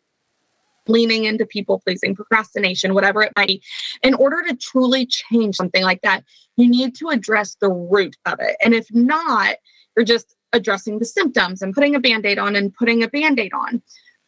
leaning 0.88 1.24
into 1.26 1.46
people 1.46 1.80
pleasing 1.80 2.14
procrastination 2.14 2.94
whatever 2.94 3.22
it 3.22 3.32
might 3.38 3.48
be 3.48 3.62
in 4.04 4.14
order 4.16 4.44
to 4.46 4.54
truly 4.56 5.06
change 5.06 5.56
something 5.56 5.84
like 5.84 6.02
that 6.02 6.24
you 6.56 6.70
need 6.70 6.96
to 6.96 7.10
address 7.10 7.56
the 7.60 7.70
root 7.70 8.16
of 8.26 8.40
it. 8.40 8.56
And 8.64 8.74
if 8.74 8.88
not, 8.94 9.56
you're 9.96 10.06
just 10.06 10.36
addressing 10.54 11.00
the 11.00 11.06
symptoms 11.06 11.62
and 11.62 11.74
putting 11.74 11.96
a 11.96 12.00
band 12.00 12.26
aid 12.26 12.38
on 12.38 12.56
and 12.56 12.74
putting 12.74 13.04
a 13.04 13.08
band 13.08 13.40
aid 13.40 13.54
on. 13.54 13.82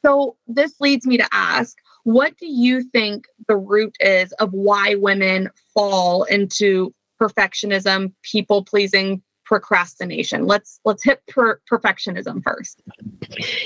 So, 0.04 0.38
this 0.48 0.80
leads 0.80 1.08
me 1.08 1.18
to 1.18 1.28
ask 1.32 1.78
what 2.04 2.38
do 2.38 2.46
you 2.46 2.84
think 2.84 3.26
the 3.48 3.58
root 3.58 3.96
is 4.00 4.32
of 4.34 4.54
why 4.54 4.96
women 4.96 5.50
fall 5.74 6.24
into 6.24 6.94
perfectionism, 7.20 8.14
people 8.22 8.64
pleasing 8.64 9.24
procrastination. 9.46 10.46
Let's 10.46 10.80
let's 10.86 11.04
hit 11.04 11.22
per- 11.28 11.60
perfectionism 11.72 12.44
first. 12.44 12.82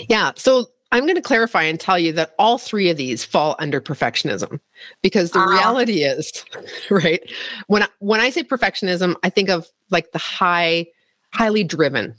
Yeah. 0.08 0.32
So 0.36 0.68
I'm 0.92 1.04
going 1.04 1.16
to 1.16 1.22
clarify 1.22 1.64
and 1.64 1.80
tell 1.80 2.00
you 2.00 2.12
that 2.14 2.34
all 2.40 2.58
three 2.58 2.90
of 2.90 2.98
these 2.98 3.24
fall 3.24 3.56
under 3.60 3.80
perfectionism 3.80 4.60
because 5.02 5.32
the 5.32 5.40
uh, 5.40 5.50
reality 5.50 6.04
is, 6.04 6.44
right? 6.90 7.22
When 7.68 7.84
I, 7.84 7.88
when 8.00 8.20
I 8.20 8.30
say 8.30 8.44
perfectionism, 8.44 9.16
I 9.24 9.30
think 9.30 9.50
of 9.50 9.68
like 9.90 10.12
the 10.12 10.20
high 10.20 10.88
highly 11.34 11.64
driven 11.64 12.16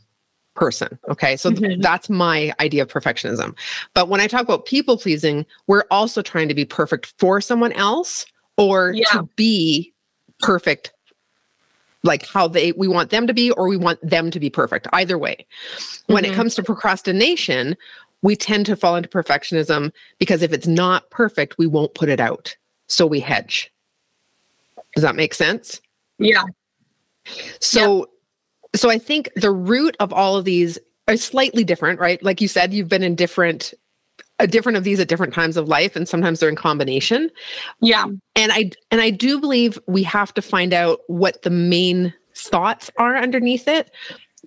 person. 0.54 0.98
Okay. 1.08 1.36
So 1.36 1.50
mm-hmm. 1.50 1.64
th- 1.64 1.80
that's 1.80 2.08
my 2.08 2.52
idea 2.60 2.82
of 2.82 2.88
perfectionism. 2.88 3.56
But 3.94 4.08
when 4.08 4.20
I 4.20 4.26
talk 4.26 4.42
about 4.42 4.66
people 4.66 4.96
pleasing, 4.96 5.46
we're 5.66 5.84
also 5.90 6.22
trying 6.22 6.48
to 6.48 6.54
be 6.54 6.64
perfect 6.64 7.14
for 7.18 7.40
someone 7.40 7.72
else 7.72 8.26
or 8.56 8.92
yeah. 8.92 9.04
to 9.12 9.28
be 9.36 9.92
perfect 10.40 10.92
like 12.02 12.26
how 12.26 12.48
they 12.48 12.72
we 12.72 12.88
want 12.88 13.10
them 13.10 13.26
to 13.26 13.34
be 13.34 13.50
or 13.52 13.68
we 13.68 13.76
want 13.76 14.00
them 14.08 14.30
to 14.30 14.40
be 14.40 14.50
perfect 14.50 14.86
either 14.92 15.18
way. 15.18 15.46
When 16.06 16.24
mm-hmm. 16.24 16.32
it 16.32 16.36
comes 16.36 16.54
to 16.56 16.62
procrastination 16.62 17.76
we 18.22 18.36
tend 18.36 18.66
to 18.66 18.76
fall 18.76 18.96
into 18.96 19.08
perfectionism 19.08 19.92
because 20.18 20.42
if 20.42 20.52
it's 20.52 20.66
not 20.66 21.08
perfect 21.10 21.58
we 21.58 21.66
won't 21.66 21.94
put 21.94 22.08
it 22.08 22.20
out. 22.20 22.56
So 22.86 23.06
we 23.06 23.20
hedge. 23.20 23.72
Does 24.94 25.02
that 25.02 25.14
make 25.14 25.34
sense? 25.34 25.80
Yeah. 26.18 26.44
So 27.60 27.98
yep. 27.98 28.08
so 28.76 28.90
I 28.90 28.98
think 28.98 29.30
the 29.36 29.52
root 29.52 29.96
of 30.00 30.12
all 30.12 30.36
of 30.36 30.44
these 30.44 30.78
are 31.08 31.16
slightly 31.16 31.64
different, 31.64 31.98
right? 32.00 32.22
Like 32.22 32.40
you 32.40 32.48
said, 32.48 32.72
you've 32.72 32.88
been 32.88 33.02
in 33.02 33.14
different 33.14 33.74
a 34.40 34.46
different 34.46 34.78
of 34.78 34.84
these 34.84 34.98
at 34.98 35.08
different 35.08 35.34
times 35.34 35.56
of 35.56 35.68
life 35.68 35.94
and 35.94 36.08
sometimes 36.08 36.40
they're 36.40 36.48
in 36.48 36.56
combination. 36.56 37.30
Yeah. 37.80 38.06
And 38.34 38.52
I 38.52 38.70
and 38.90 39.00
I 39.00 39.10
do 39.10 39.40
believe 39.40 39.78
we 39.86 40.02
have 40.04 40.34
to 40.34 40.42
find 40.42 40.72
out 40.72 41.00
what 41.06 41.42
the 41.42 41.50
main 41.50 42.12
thoughts 42.34 42.90
are 42.96 43.16
underneath 43.16 43.68
it. 43.68 43.90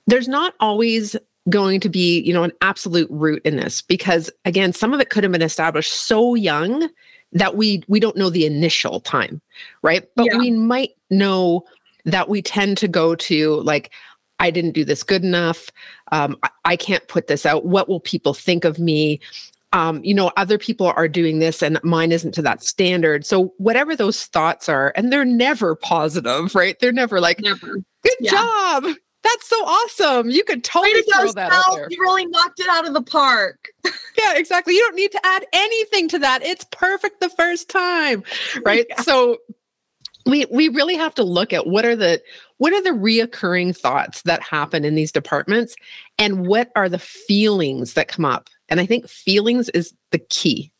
There's 0.08 0.28
not 0.28 0.56
always 0.60 1.16
going 1.50 1.80
to 1.82 1.90
be, 1.90 2.22
you 2.22 2.34
know, 2.34 2.44
an 2.44 2.54
absolute 2.62 3.10
root 3.12 3.42
in 3.46 3.58
this 3.58 3.82
because 3.82 4.30
again, 4.46 4.74
some 4.74 4.94
of 4.94 5.00
it 5.00 5.10
could 5.10 5.24
have 5.24 5.32
been 5.32 5.42
established 5.42 5.94
so 5.94 6.36
young 6.36 6.90
that 7.32 7.56
we 7.56 7.84
we 7.88 8.00
don't 8.00 8.18
know 8.18 8.30
the 8.30 8.46
initial 8.46 9.00
time, 9.00 9.42
right? 9.82 10.08
But 10.16 10.26
yeah. 10.26 10.38
we 10.38 10.52
might 10.52 10.92
know 11.10 11.66
that 12.06 12.30
we 12.30 12.42
tend 12.42 12.78
to 12.78 12.88
go 12.88 13.16
to 13.16 13.62
like 13.62 13.92
I 14.40 14.52
didn't 14.52 14.72
do 14.72 14.84
this 14.84 15.04
good 15.04 15.24
enough. 15.24 15.70
Um, 16.12 16.38
I, 16.44 16.50
I 16.66 16.76
can't 16.76 17.08
put 17.08 17.28
this 17.28 17.46
out. 17.46 17.66
What 17.66 17.88
will 17.88 18.00
people 18.00 18.34
think 18.34 18.66
of 18.66 18.80
me? 18.80 19.20
Um, 19.74 20.04
you 20.04 20.14
know, 20.14 20.32
other 20.38 20.58
people 20.58 20.94
are 20.96 21.08
doing 21.08 21.40
this 21.40 21.64
and 21.64 21.80
mine 21.84 22.12
isn't 22.12 22.34
to 22.34 22.42
that 22.44 22.64
standard. 22.64 23.26
So, 23.26 23.54
whatever 23.58 23.96
those 23.96 24.26
thoughts 24.26 24.70
are, 24.70 24.94
and 24.96 25.12
they're 25.12 25.26
never 25.26 25.76
positive, 25.76 26.54
right? 26.54 26.80
They're 26.80 26.92
never 26.92 27.20
like, 27.20 27.40
never. 27.40 27.78
good 28.04 28.18
yeah. 28.20 28.32
job. 28.32 28.86
That's 29.24 29.48
so 29.48 29.56
awesome. 29.66 30.30
You 30.30 30.44
could 30.44 30.64
totally 30.64 31.02
to 31.02 31.12
throw 31.16 31.32
that 31.32 31.52
out 31.52 31.76
there. 31.76 31.88
You 31.90 31.98
really 32.02 32.26
knocked 32.26 32.60
it 32.60 32.68
out 32.70 32.86
of 32.86 32.94
the 32.94 33.02
park. 33.02 33.70
yeah, 33.86 34.36
exactly. 34.36 34.76
You 34.76 34.82
don't 34.82 34.96
need 34.96 35.12
to 35.14 35.26
add 35.26 35.46
anything 35.54 36.10
to 36.10 36.20
that. 36.20 36.44
It's 36.44 36.66
perfect 36.72 37.20
the 37.20 37.30
first 37.30 37.70
time, 37.70 38.24
right? 38.66 38.86
Yeah. 38.90 39.02
So, 39.02 39.38
we 40.26 40.46
we 40.46 40.70
really 40.70 40.96
have 40.96 41.16
to 41.16 41.24
look 41.24 41.52
at 41.52 41.68
what 41.68 41.86
are 41.86 41.96
the 41.96 42.22
what 42.58 42.74
are 42.74 42.82
the 42.82 42.92
reoccurring 42.92 43.78
thoughts 43.78 44.22
that 44.22 44.42
happen 44.42 44.86
in 44.86 44.96
these 44.96 45.12
departments 45.12 45.76
and 46.18 46.48
what 46.48 46.72
are 46.76 46.88
the 46.88 47.00
feelings 47.00 47.94
that 47.94 48.08
come 48.08 48.24
up 48.24 48.50
and 48.74 48.82
i 48.82 48.86
think 48.88 49.08
feelings 49.08 49.70
is 49.70 49.94
the 50.10 50.18
key 50.18 50.72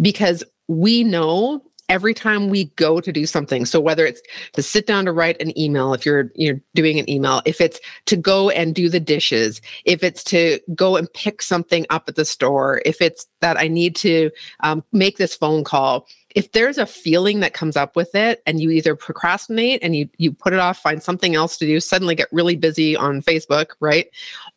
because 0.00 0.44
we 0.68 1.02
know 1.02 1.60
every 1.88 2.14
time 2.14 2.48
we 2.48 2.64
go 2.76 3.00
to 3.00 3.12
do 3.12 3.26
something 3.26 3.64
so 3.64 3.80
whether 3.80 4.06
it's 4.06 4.22
to 4.52 4.62
sit 4.62 4.86
down 4.86 5.04
to 5.04 5.12
write 5.12 5.40
an 5.40 5.56
email 5.58 5.92
if 5.92 6.06
you're 6.06 6.30
you're 6.36 6.60
doing 6.74 6.98
an 6.98 7.08
email 7.10 7.42
if 7.44 7.60
it's 7.60 7.80
to 8.06 8.16
go 8.16 8.50
and 8.50 8.74
do 8.74 8.88
the 8.88 9.00
dishes 9.00 9.60
if 9.84 10.02
it's 10.02 10.24
to 10.24 10.60
go 10.74 10.96
and 10.96 11.12
pick 11.12 11.42
something 11.42 11.84
up 11.90 12.08
at 12.08 12.14
the 12.14 12.24
store 12.24 12.80
if 12.84 13.00
it's 13.00 13.26
that 13.40 13.56
i 13.56 13.68
need 13.68 13.94
to 13.96 14.30
um, 14.60 14.82
make 14.92 15.16
this 15.16 15.34
phone 15.34 15.64
call 15.64 16.06
if 16.34 16.52
there's 16.52 16.78
a 16.78 16.86
feeling 16.86 17.40
that 17.40 17.54
comes 17.54 17.76
up 17.76 17.96
with 17.96 18.14
it 18.14 18.42
and 18.46 18.60
you 18.60 18.70
either 18.70 18.94
procrastinate 18.94 19.82
and 19.82 19.96
you 19.96 20.08
you 20.18 20.32
put 20.32 20.52
it 20.52 20.58
off 20.58 20.78
find 20.78 21.02
something 21.02 21.34
else 21.34 21.56
to 21.56 21.66
do 21.66 21.80
suddenly 21.80 22.14
get 22.14 22.28
really 22.32 22.56
busy 22.56 22.96
on 22.96 23.22
facebook 23.22 23.70
right 23.80 24.08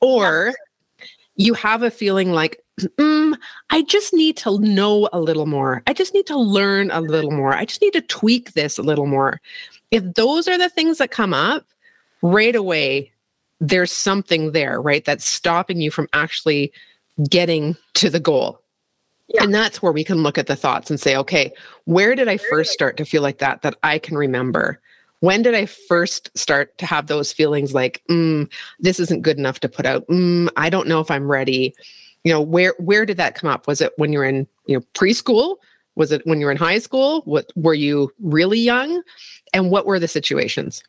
or 0.01 0.47
yeah. 0.47 0.53
You 1.39 1.53
have 1.53 1.81
a 1.81 1.89
feeling 1.89 2.31
like 2.31 2.61
mm, 2.79 3.35
i 3.71 3.81
just 3.83 4.13
need 4.13 4.37
to 4.37 4.59
know 4.59 5.09
a 5.11 5.19
little 5.19 5.45
more 5.45 5.81
i 5.87 5.93
just 5.93 6.13
need 6.13 6.27
to 6.27 6.37
learn 6.37 6.91
a 6.91 7.01
little 7.01 7.31
more 7.31 7.53
i 7.53 7.65
just 7.65 7.81
need 7.81 7.93
to 7.93 8.01
tweak 8.01 8.53
this 8.53 8.77
a 8.77 8.83
little 8.83 9.07
more 9.07 9.41
if 9.89 10.03
those 10.13 10.47
are 10.47 10.57
the 10.57 10.69
things 10.69 10.99
that 10.99 11.09
come 11.09 11.33
up 11.33 11.65
right 12.21 12.55
away 12.55 13.11
there's 13.59 13.91
something 13.91 14.51
there 14.51 14.79
right 14.81 15.05
that's 15.05 15.25
stopping 15.25 15.81
you 15.81 15.89
from 15.89 16.07
actually 16.13 16.71
getting 17.29 17.75
to 17.93 18.09
the 18.09 18.19
goal 18.19 18.61
yeah. 19.31 19.43
And 19.43 19.53
that's 19.53 19.79
where 19.79 19.91
we 19.91 20.03
can 20.03 20.23
look 20.23 20.39
at 20.39 20.47
the 20.47 20.55
thoughts 20.55 20.89
and 20.89 20.99
say, 20.99 21.15
okay, 21.15 21.53
where 21.85 22.15
did 22.15 22.27
I 22.27 22.37
first 22.37 22.71
start 22.71 22.97
to 22.97 23.05
feel 23.05 23.21
like 23.21 23.37
that, 23.37 23.61
that 23.61 23.75
I 23.83 23.99
can 23.99 24.17
remember? 24.17 24.79
When 25.21 25.41
did 25.41 25.53
I 25.53 25.65
first 25.65 26.29
start 26.37 26.77
to 26.77 26.85
have 26.85 27.07
those 27.07 27.33
feelings 27.33 27.73
like, 27.73 28.01
mm, 28.09 28.49
this 28.79 28.99
isn't 28.99 29.21
good 29.21 29.37
enough 29.37 29.59
to 29.61 29.69
put 29.69 29.85
out? 29.85 30.07
Mm, 30.07 30.49
I 30.55 30.69
don't 30.69 30.87
know 30.87 30.99
if 30.99 31.11
I'm 31.11 31.29
ready. 31.29 31.75
You 32.23 32.33
know, 32.33 32.41
where 32.41 32.75
where 32.79 33.05
did 33.05 33.17
that 33.17 33.35
come 33.35 33.49
up? 33.49 33.67
Was 33.67 33.81
it 33.81 33.93
when 33.97 34.13
you're 34.13 34.25
in, 34.25 34.47
you 34.65 34.77
know, 34.77 34.85
preschool? 34.93 35.57
Was 35.95 36.11
it 36.11 36.25
when 36.25 36.39
you 36.39 36.45
were 36.45 36.51
in 36.51 36.57
high 36.57 36.79
school? 36.79 37.21
What 37.25 37.51
were 37.55 37.73
you 37.73 38.11
really 38.21 38.59
young? 38.59 39.01
And 39.53 39.71
what 39.71 39.85
were 39.85 39.99
the 39.99 40.07
situations? 40.07 40.83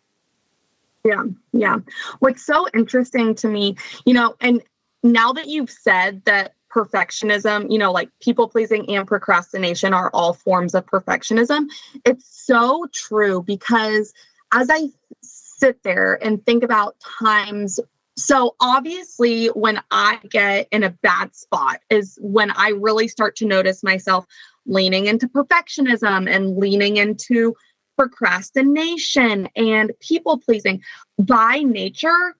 Yeah, 1.04 1.24
yeah. 1.52 1.78
What's 2.18 2.44
so 2.44 2.66
interesting 2.74 3.34
to 3.36 3.48
me, 3.48 3.76
you 4.04 4.12
know, 4.12 4.34
and 4.40 4.62
now 5.02 5.32
that 5.32 5.48
you've 5.48 5.70
said 5.70 6.22
that 6.26 6.54
perfectionism, 6.74 7.70
you 7.70 7.78
know, 7.78 7.92
like 7.92 8.10
people 8.20 8.48
pleasing 8.48 8.88
and 8.88 9.06
procrastination 9.06 9.92
are 9.92 10.10
all 10.14 10.32
forms 10.32 10.74
of 10.74 10.86
perfectionism. 10.86 11.66
It's 12.04 12.26
so 12.46 12.86
true 12.92 13.42
because 13.42 14.12
as 14.52 14.68
I 14.70 14.88
sit 15.22 15.82
there 15.82 16.18
and 16.22 16.44
think 16.44 16.62
about 16.64 16.96
times 17.00 17.78
so 18.16 18.54
obviously 18.60 19.46
when 19.48 19.80
I 19.90 20.18
get 20.28 20.68
in 20.70 20.82
a 20.82 20.90
bad 20.90 21.34
spot 21.34 21.80
is 21.88 22.18
when 22.20 22.50
I 22.50 22.70
really 22.70 23.08
start 23.08 23.34
to 23.36 23.46
notice 23.46 23.82
myself 23.82 24.26
leaning 24.66 25.06
into 25.06 25.26
perfectionism 25.26 26.28
and 26.30 26.56
leaning 26.56 26.98
into 26.98 27.54
procrastination 27.96 29.48
and 29.56 29.92
people 30.00 30.38
pleasing. 30.38 30.82
By 31.18 31.60
nature, 31.60 32.34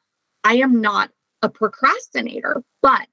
I 0.45 0.57
am 0.57 0.81
not 0.81 1.11
a 1.43 1.49
procrastinator, 1.49 2.63
but 2.83 3.09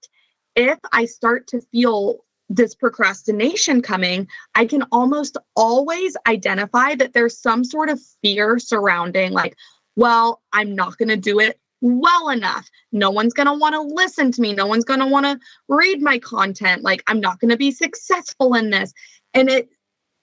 if 0.57 0.79
I 0.91 1.05
start 1.05 1.47
to 1.47 1.61
feel 1.61 2.25
this 2.49 2.73
procrastination 2.73 3.81
coming, 3.81 4.27
I 4.55 4.65
can 4.65 4.83
almost 4.91 5.37
always 5.55 6.17
identify 6.27 6.95
that 6.95 7.13
there's 7.13 7.37
some 7.37 7.63
sort 7.63 7.89
of 7.89 8.01
fear 8.21 8.57
surrounding, 8.57 9.31
like, 9.33 9.55
well, 9.95 10.41
I'm 10.53 10.75
not 10.75 10.97
going 10.97 11.09
to 11.09 11.17
do 11.17 11.39
it 11.39 11.59
well 11.81 12.29
enough. 12.29 12.69
No 12.91 13.11
one's 13.11 13.33
going 13.33 13.47
to 13.47 13.53
want 13.53 13.75
to 13.75 13.81
listen 13.81 14.31
to 14.31 14.41
me. 14.41 14.53
No 14.53 14.65
one's 14.65 14.85
going 14.85 14.99
to 14.99 15.05
want 15.05 15.25
to 15.27 15.39
read 15.67 16.01
my 16.01 16.17
content. 16.17 16.81
Like, 16.81 17.03
I'm 17.07 17.19
not 17.19 17.39
going 17.39 17.51
to 17.51 17.57
be 17.57 17.71
successful 17.71 18.55
in 18.55 18.71
this. 18.71 18.93
And 19.33 19.49
it, 19.49 19.69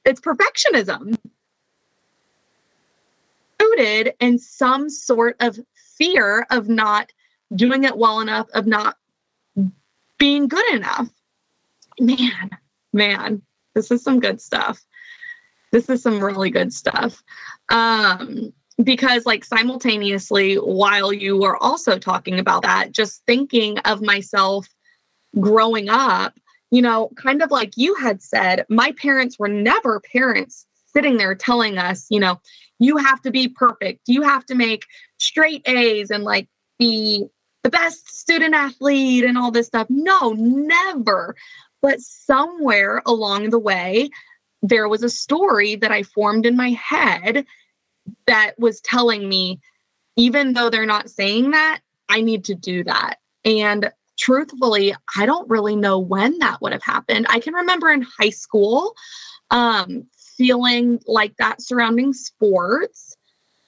it's 0.04 0.20
perfectionism 0.20 1.16
rooted 3.60 4.14
in 4.20 4.38
some 4.38 4.90
sort 4.90 5.36
of 5.40 5.58
fear 5.96 6.46
of 6.50 6.68
not 6.68 7.12
doing 7.54 7.84
it 7.84 7.96
well 7.96 8.20
enough, 8.20 8.48
of 8.54 8.66
not 8.66 8.96
being 10.18 10.48
good 10.48 10.74
enough. 10.74 11.08
Man, 12.00 12.50
man, 12.92 13.42
this 13.74 13.90
is 13.90 14.02
some 14.02 14.20
good 14.20 14.40
stuff. 14.40 14.82
This 15.72 15.88
is 15.88 16.02
some 16.02 16.22
really 16.22 16.50
good 16.50 16.72
stuff. 16.72 17.22
Um, 17.68 18.52
because 18.82 19.24
like 19.24 19.44
simultaneously 19.44 20.56
while 20.56 21.12
you 21.12 21.44
are 21.44 21.56
also 21.58 21.98
talking 21.98 22.38
about 22.38 22.62
that 22.62 22.90
just 22.90 23.22
thinking 23.26 23.78
of 23.80 24.02
myself 24.02 24.66
growing 25.38 25.88
up 25.88 26.34
you 26.70 26.82
know 26.82 27.08
kind 27.16 27.42
of 27.42 27.50
like 27.50 27.72
you 27.76 27.94
had 27.94 28.20
said 28.20 28.64
my 28.68 28.92
parents 28.92 29.38
were 29.38 29.48
never 29.48 30.00
parents 30.00 30.66
sitting 30.86 31.16
there 31.16 31.34
telling 31.34 31.78
us 31.78 32.06
you 32.10 32.18
know 32.18 32.40
you 32.80 32.96
have 32.96 33.20
to 33.22 33.30
be 33.30 33.46
perfect 33.46 34.00
you 34.06 34.22
have 34.22 34.44
to 34.44 34.54
make 34.54 34.84
straight 35.18 35.62
a's 35.68 36.10
and 36.10 36.24
like 36.24 36.48
be 36.78 37.24
the 37.64 37.70
best 37.70 38.14
student 38.14 38.54
athlete 38.54 39.24
and 39.24 39.36
all 39.36 39.50
this 39.50 39.66
stuff. 39.66 39.88
No, 39.90 40.34
never. 40.34 41.34
But 41.82 42.00
somewhere 42.00 43.02
along 43.06 43.50
the 43.50 43.58
way, 43.58 44.10
there 44.62 44.88
was 44.88 45.02
a 45.02 45.08
story 45.08 45.74
that 45.76 45.90
I 45.90 46.02
formed 46.02 46.46
in 46.46 46.56
my 46.56 46.70
head 46.70 47.44
that 48.26 48.52
was 48.58 48.80
telling 48.82 49.28
me, 49.28 49.60
even 50.16 50.52
though 50.52 50.70
they're 50.70 50.86
not 50.86 51.10
saying 51.10 51.50
that, 51.50 51.80
I 52.08 52.20
need 52.20 52.44
to 52.44 52.54
do 52.54 52.84
that. 52.84 53.16
And 53.44 53.90
truthfully, 54.18 54.94
I 55.16 55.26
don't 55.26 55.48
really 55.48 55.74
know 55.74 55.98
when 55.98 56.38
that 56.38 56.60
would 56.60 56.72
have 56.72 56.82
happened. 56.82 57.26
I 57.28 57.40
can 57.40 57.54
remember 57.54 57.90
in 57.90 58.02
high 58.02 58.30
school 58.30 58.94
um, 59.50 60.06
feeling 60.36 61.00
like 61.06 61.36
that 61.38 61.62
surrounding 61.62 62.12
sports. 62.12 63.16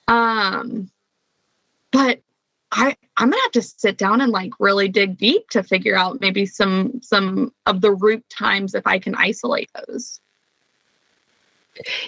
Um, 0.07 0.89
but 1.91 2.21
I 2.71 2.95
I'm 3.17 3.29
gonna 3.29 3.41
have 3.41 3.51
to 3.53 3.61
sit 3.61 3.97
down 3.97 4.21
and 4.21 4.31
like 4.31 4.51
really 4.59 4.87
dig 4.87 5.17
deep 5.17 5.49
to 5.51 5.63
figure 5.63 5.95
out 5.95 6.21
maybe 6.21 6.45
some 6.45 6.99
some 7.01 7.53
of 7.65 7.81
the 7.81 7.91
root 7.91 8.23
times 8.29 8.75
if 8.75 8.85
I 8.85 8.99
can 8.99 9.15
isolate 9.15 9.69
those. 9.87 10.19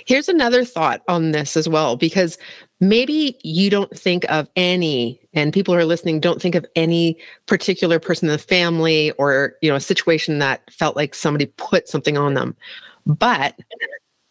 Here's 0.05 0.29
another 0.29 0.65
thought 0.65 1.01
on 1.07 1.31
this 1.31 1.55
as 1.55 1.69
well, 1.69 1.95
because 1.95 2.37
maybe 2.79 3.37
you 3.43 3.69
don't 3.69 3.95
think 3.97 4.25
of 4.29 4.49
any, 4.55 5.19
and 5.33 5.53
people 5.53 5.73
who 5.73 5.79
are 5.79 5.85
listening 5.85 6.19
don't 6.19 6.41
think 6.41 6.55
of 6.55 6.65
any 6.75 7.17
particular 7.45 7.99
person 7.99 8.27
in 8.27 8.31
the 8.31 8.39
family 8.39 9.11
or 9.11 9.55
you 9.61 9.69
know 9.69 9.75
a 9.75 9.81
situation 9.81 10.39
that 10.39 10.69
felt 10.71 10.95
like 10.95 11.13
somebody 11.13 11.45
put 11.57 11.87
something 11.87 12.17
on 12.17 12.33
them. 12.33 12.55
But 13.05 13.55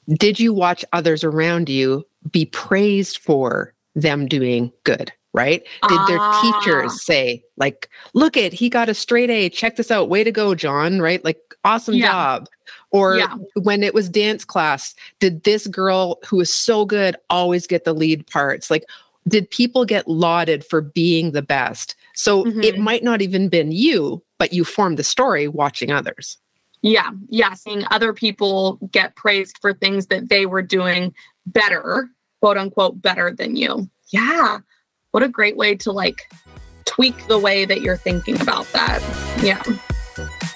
did 0.08 0.40
you 0.40 0.52
watch 0.52 0.84
others 0.92 1.24
around 1.24 1.68
you 1.68 2.06
be 2.30 2.46
praised 2.46 3.18
for 3.18 3.74
them 3.94 4.26
doing 4.26 4.72
good? 4.84 5.12
Right? 5.38 5.62
Did 5.88 6.00
their 6.08 6.18
Ah. 6.20 6.40
teachers 6.42 7.00
say, 7.04 7.44
like, 7.56 7.88
look 8.12 8.36
it, 8.36 8.52
he 8.52 8.68
got 8.68 8.88
a 8.88 8.94
straight 8.94 9.30
A, 9.30 9.48
check 9.48 9.76
this 9.76 9.88
out, 9.92 10.08
way 10.08 10.24
to 10.24 10.32
go, 10.32 10.52
John, 10.56 11.00
right? 11.00 11.24
Like, 11.24 11.38
awesome 11.64 11.94
Yeah. 11.94 12.10
job. 12.10 12.48
Or 12.90 13.18
Yeah. 13.18 13.36
when 13.54 13.84
it 13.84 13.94
was 13.94 14.08
dance 14.08 14.44
class, 14.44 14.96
did 15.20 15.44
this 15.44 15.68
girl 15.68 16.18
who 16.26 16.38
was 16.38 16.52
so 16.52 16.84
good 16.84 17.14
always 17.30 17.68
get 17.68 17.84
the 17.84 17.92
lead 17.92 18.26
parts? 18.26 18.68
Like, 18.68 18.84
did 19.28 19.48
people 19.50 19.84
get 19.84 20.08
lauded 20.08 20.64
for 20.64 20.80
being 20.80 21.30
the 21.30 21.42
best? 21.42 21.94
So 22.14 22.44
it 22.46 22.74
Mhm. 22.74 22.78
might 22.78 23.04
not 23.04 23.22
even 23.22 23.48
been 23.48 23.70
you, 23.70 24.20
but 24.38 24.52
you 24.52 24.64
formed 24.64 24.96
the 24.98 25.04
story 25.04 25.46
watching 25.46 25.92
others. 25.92 26.36
Yeah, 26.82 27.10
yeah, 27.28 27.54
seeing 27.54 27.84
other 27.92 28.12
people 28.12 28.78
get 28.90 29.14
praised 29.14 29.58
for 29.60 29.72
things 29.72 30.06
that 30.08 30.30
they 30.30 30.46
were 30.46 30.62
doing 30.62 31.14
better, 31.46 32.10
quote 32.40 32.56
unquote, 32.56 33.00
better 33.00 33.32
than 33.32 33.54
you. 33.54 33.88
Yeah. 34.10 34.58
What 35.12 35.22
a 35.22 35.28
great 35.28 35.56
way 35.56 35.74
to 35.76 35.92
like 35.92 36.30
tweak 36.84 37.26
the 37.26 37.38
way 37.38 37.64
that 37.64 37.80
you're 37.80 37.96
thinking 37.96 38.40
about 38.40 38.66
that. 38.72 39.00
Yeah. 39.42 39.62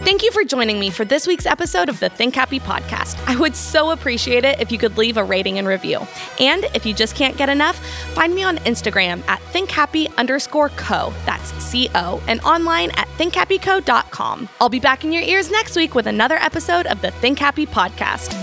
Thank 0.04 0.24
you 0.24 0.32
for 0.32 0.42
joining 0.42 0.80
me 0.80 0.90
for 0.90 1.04
this 1.04 1.28
week's 1.28 1.46
episode 1.46 1.88
of 1.88 2.00
the 2.00 2.08
Think 2.08 2.34
Happy 2.34 2.58
podcast. 2.58 3.16
I 3.28 3.36
would 3.36 3.54
so 3.54 3.92
appreciate 3.92 4.44
it 4.44 4.60
if 4.60 4.72
you 4.72 4.78
could 4.78 4.98
leave 4.98 5.16
a 5.16 5.22
rating 5.22 5.58
and 5.58 5.68
review. 5.68 6.00
And 6.40 6.64
if 6.74 6.84
you 6.84 6.92
just 6.92 7.14
can't 7.14 7.36
get 7.36 7.48
enough, 7.48 7.78
find 8.14 8.34
me 8.34 8.42
on 8.42 8.56
Instagram 8.58 9.24
at 9.28 9.40
thinkhappy 9.52 10.08
underscore 10.18 10.70
co. 10.70 11.12
That's 11.24 11.52
C 11.62 11.88
O. 11.94 12.20
And 12.26 12.40
online 12.40 12.90
at 12.96 13.06
thinkhappyco.com. 13.10 14.48
I'll 14.60 14.68
be 14.68 14.80
back 14.80 15.04
in 15.04 15.12
your 15.12 15.22
ears 15.22 15.52
next 15.52 15.76
week 15.76 15.94
with 15.94 16.08
another 16.08 16.36
episode 16.36 16.86
of 16.86 17.00
the 17.00 17.12
Think 17.12 17.38
Happy 17.38 17.66
podcast. 17.66 18.41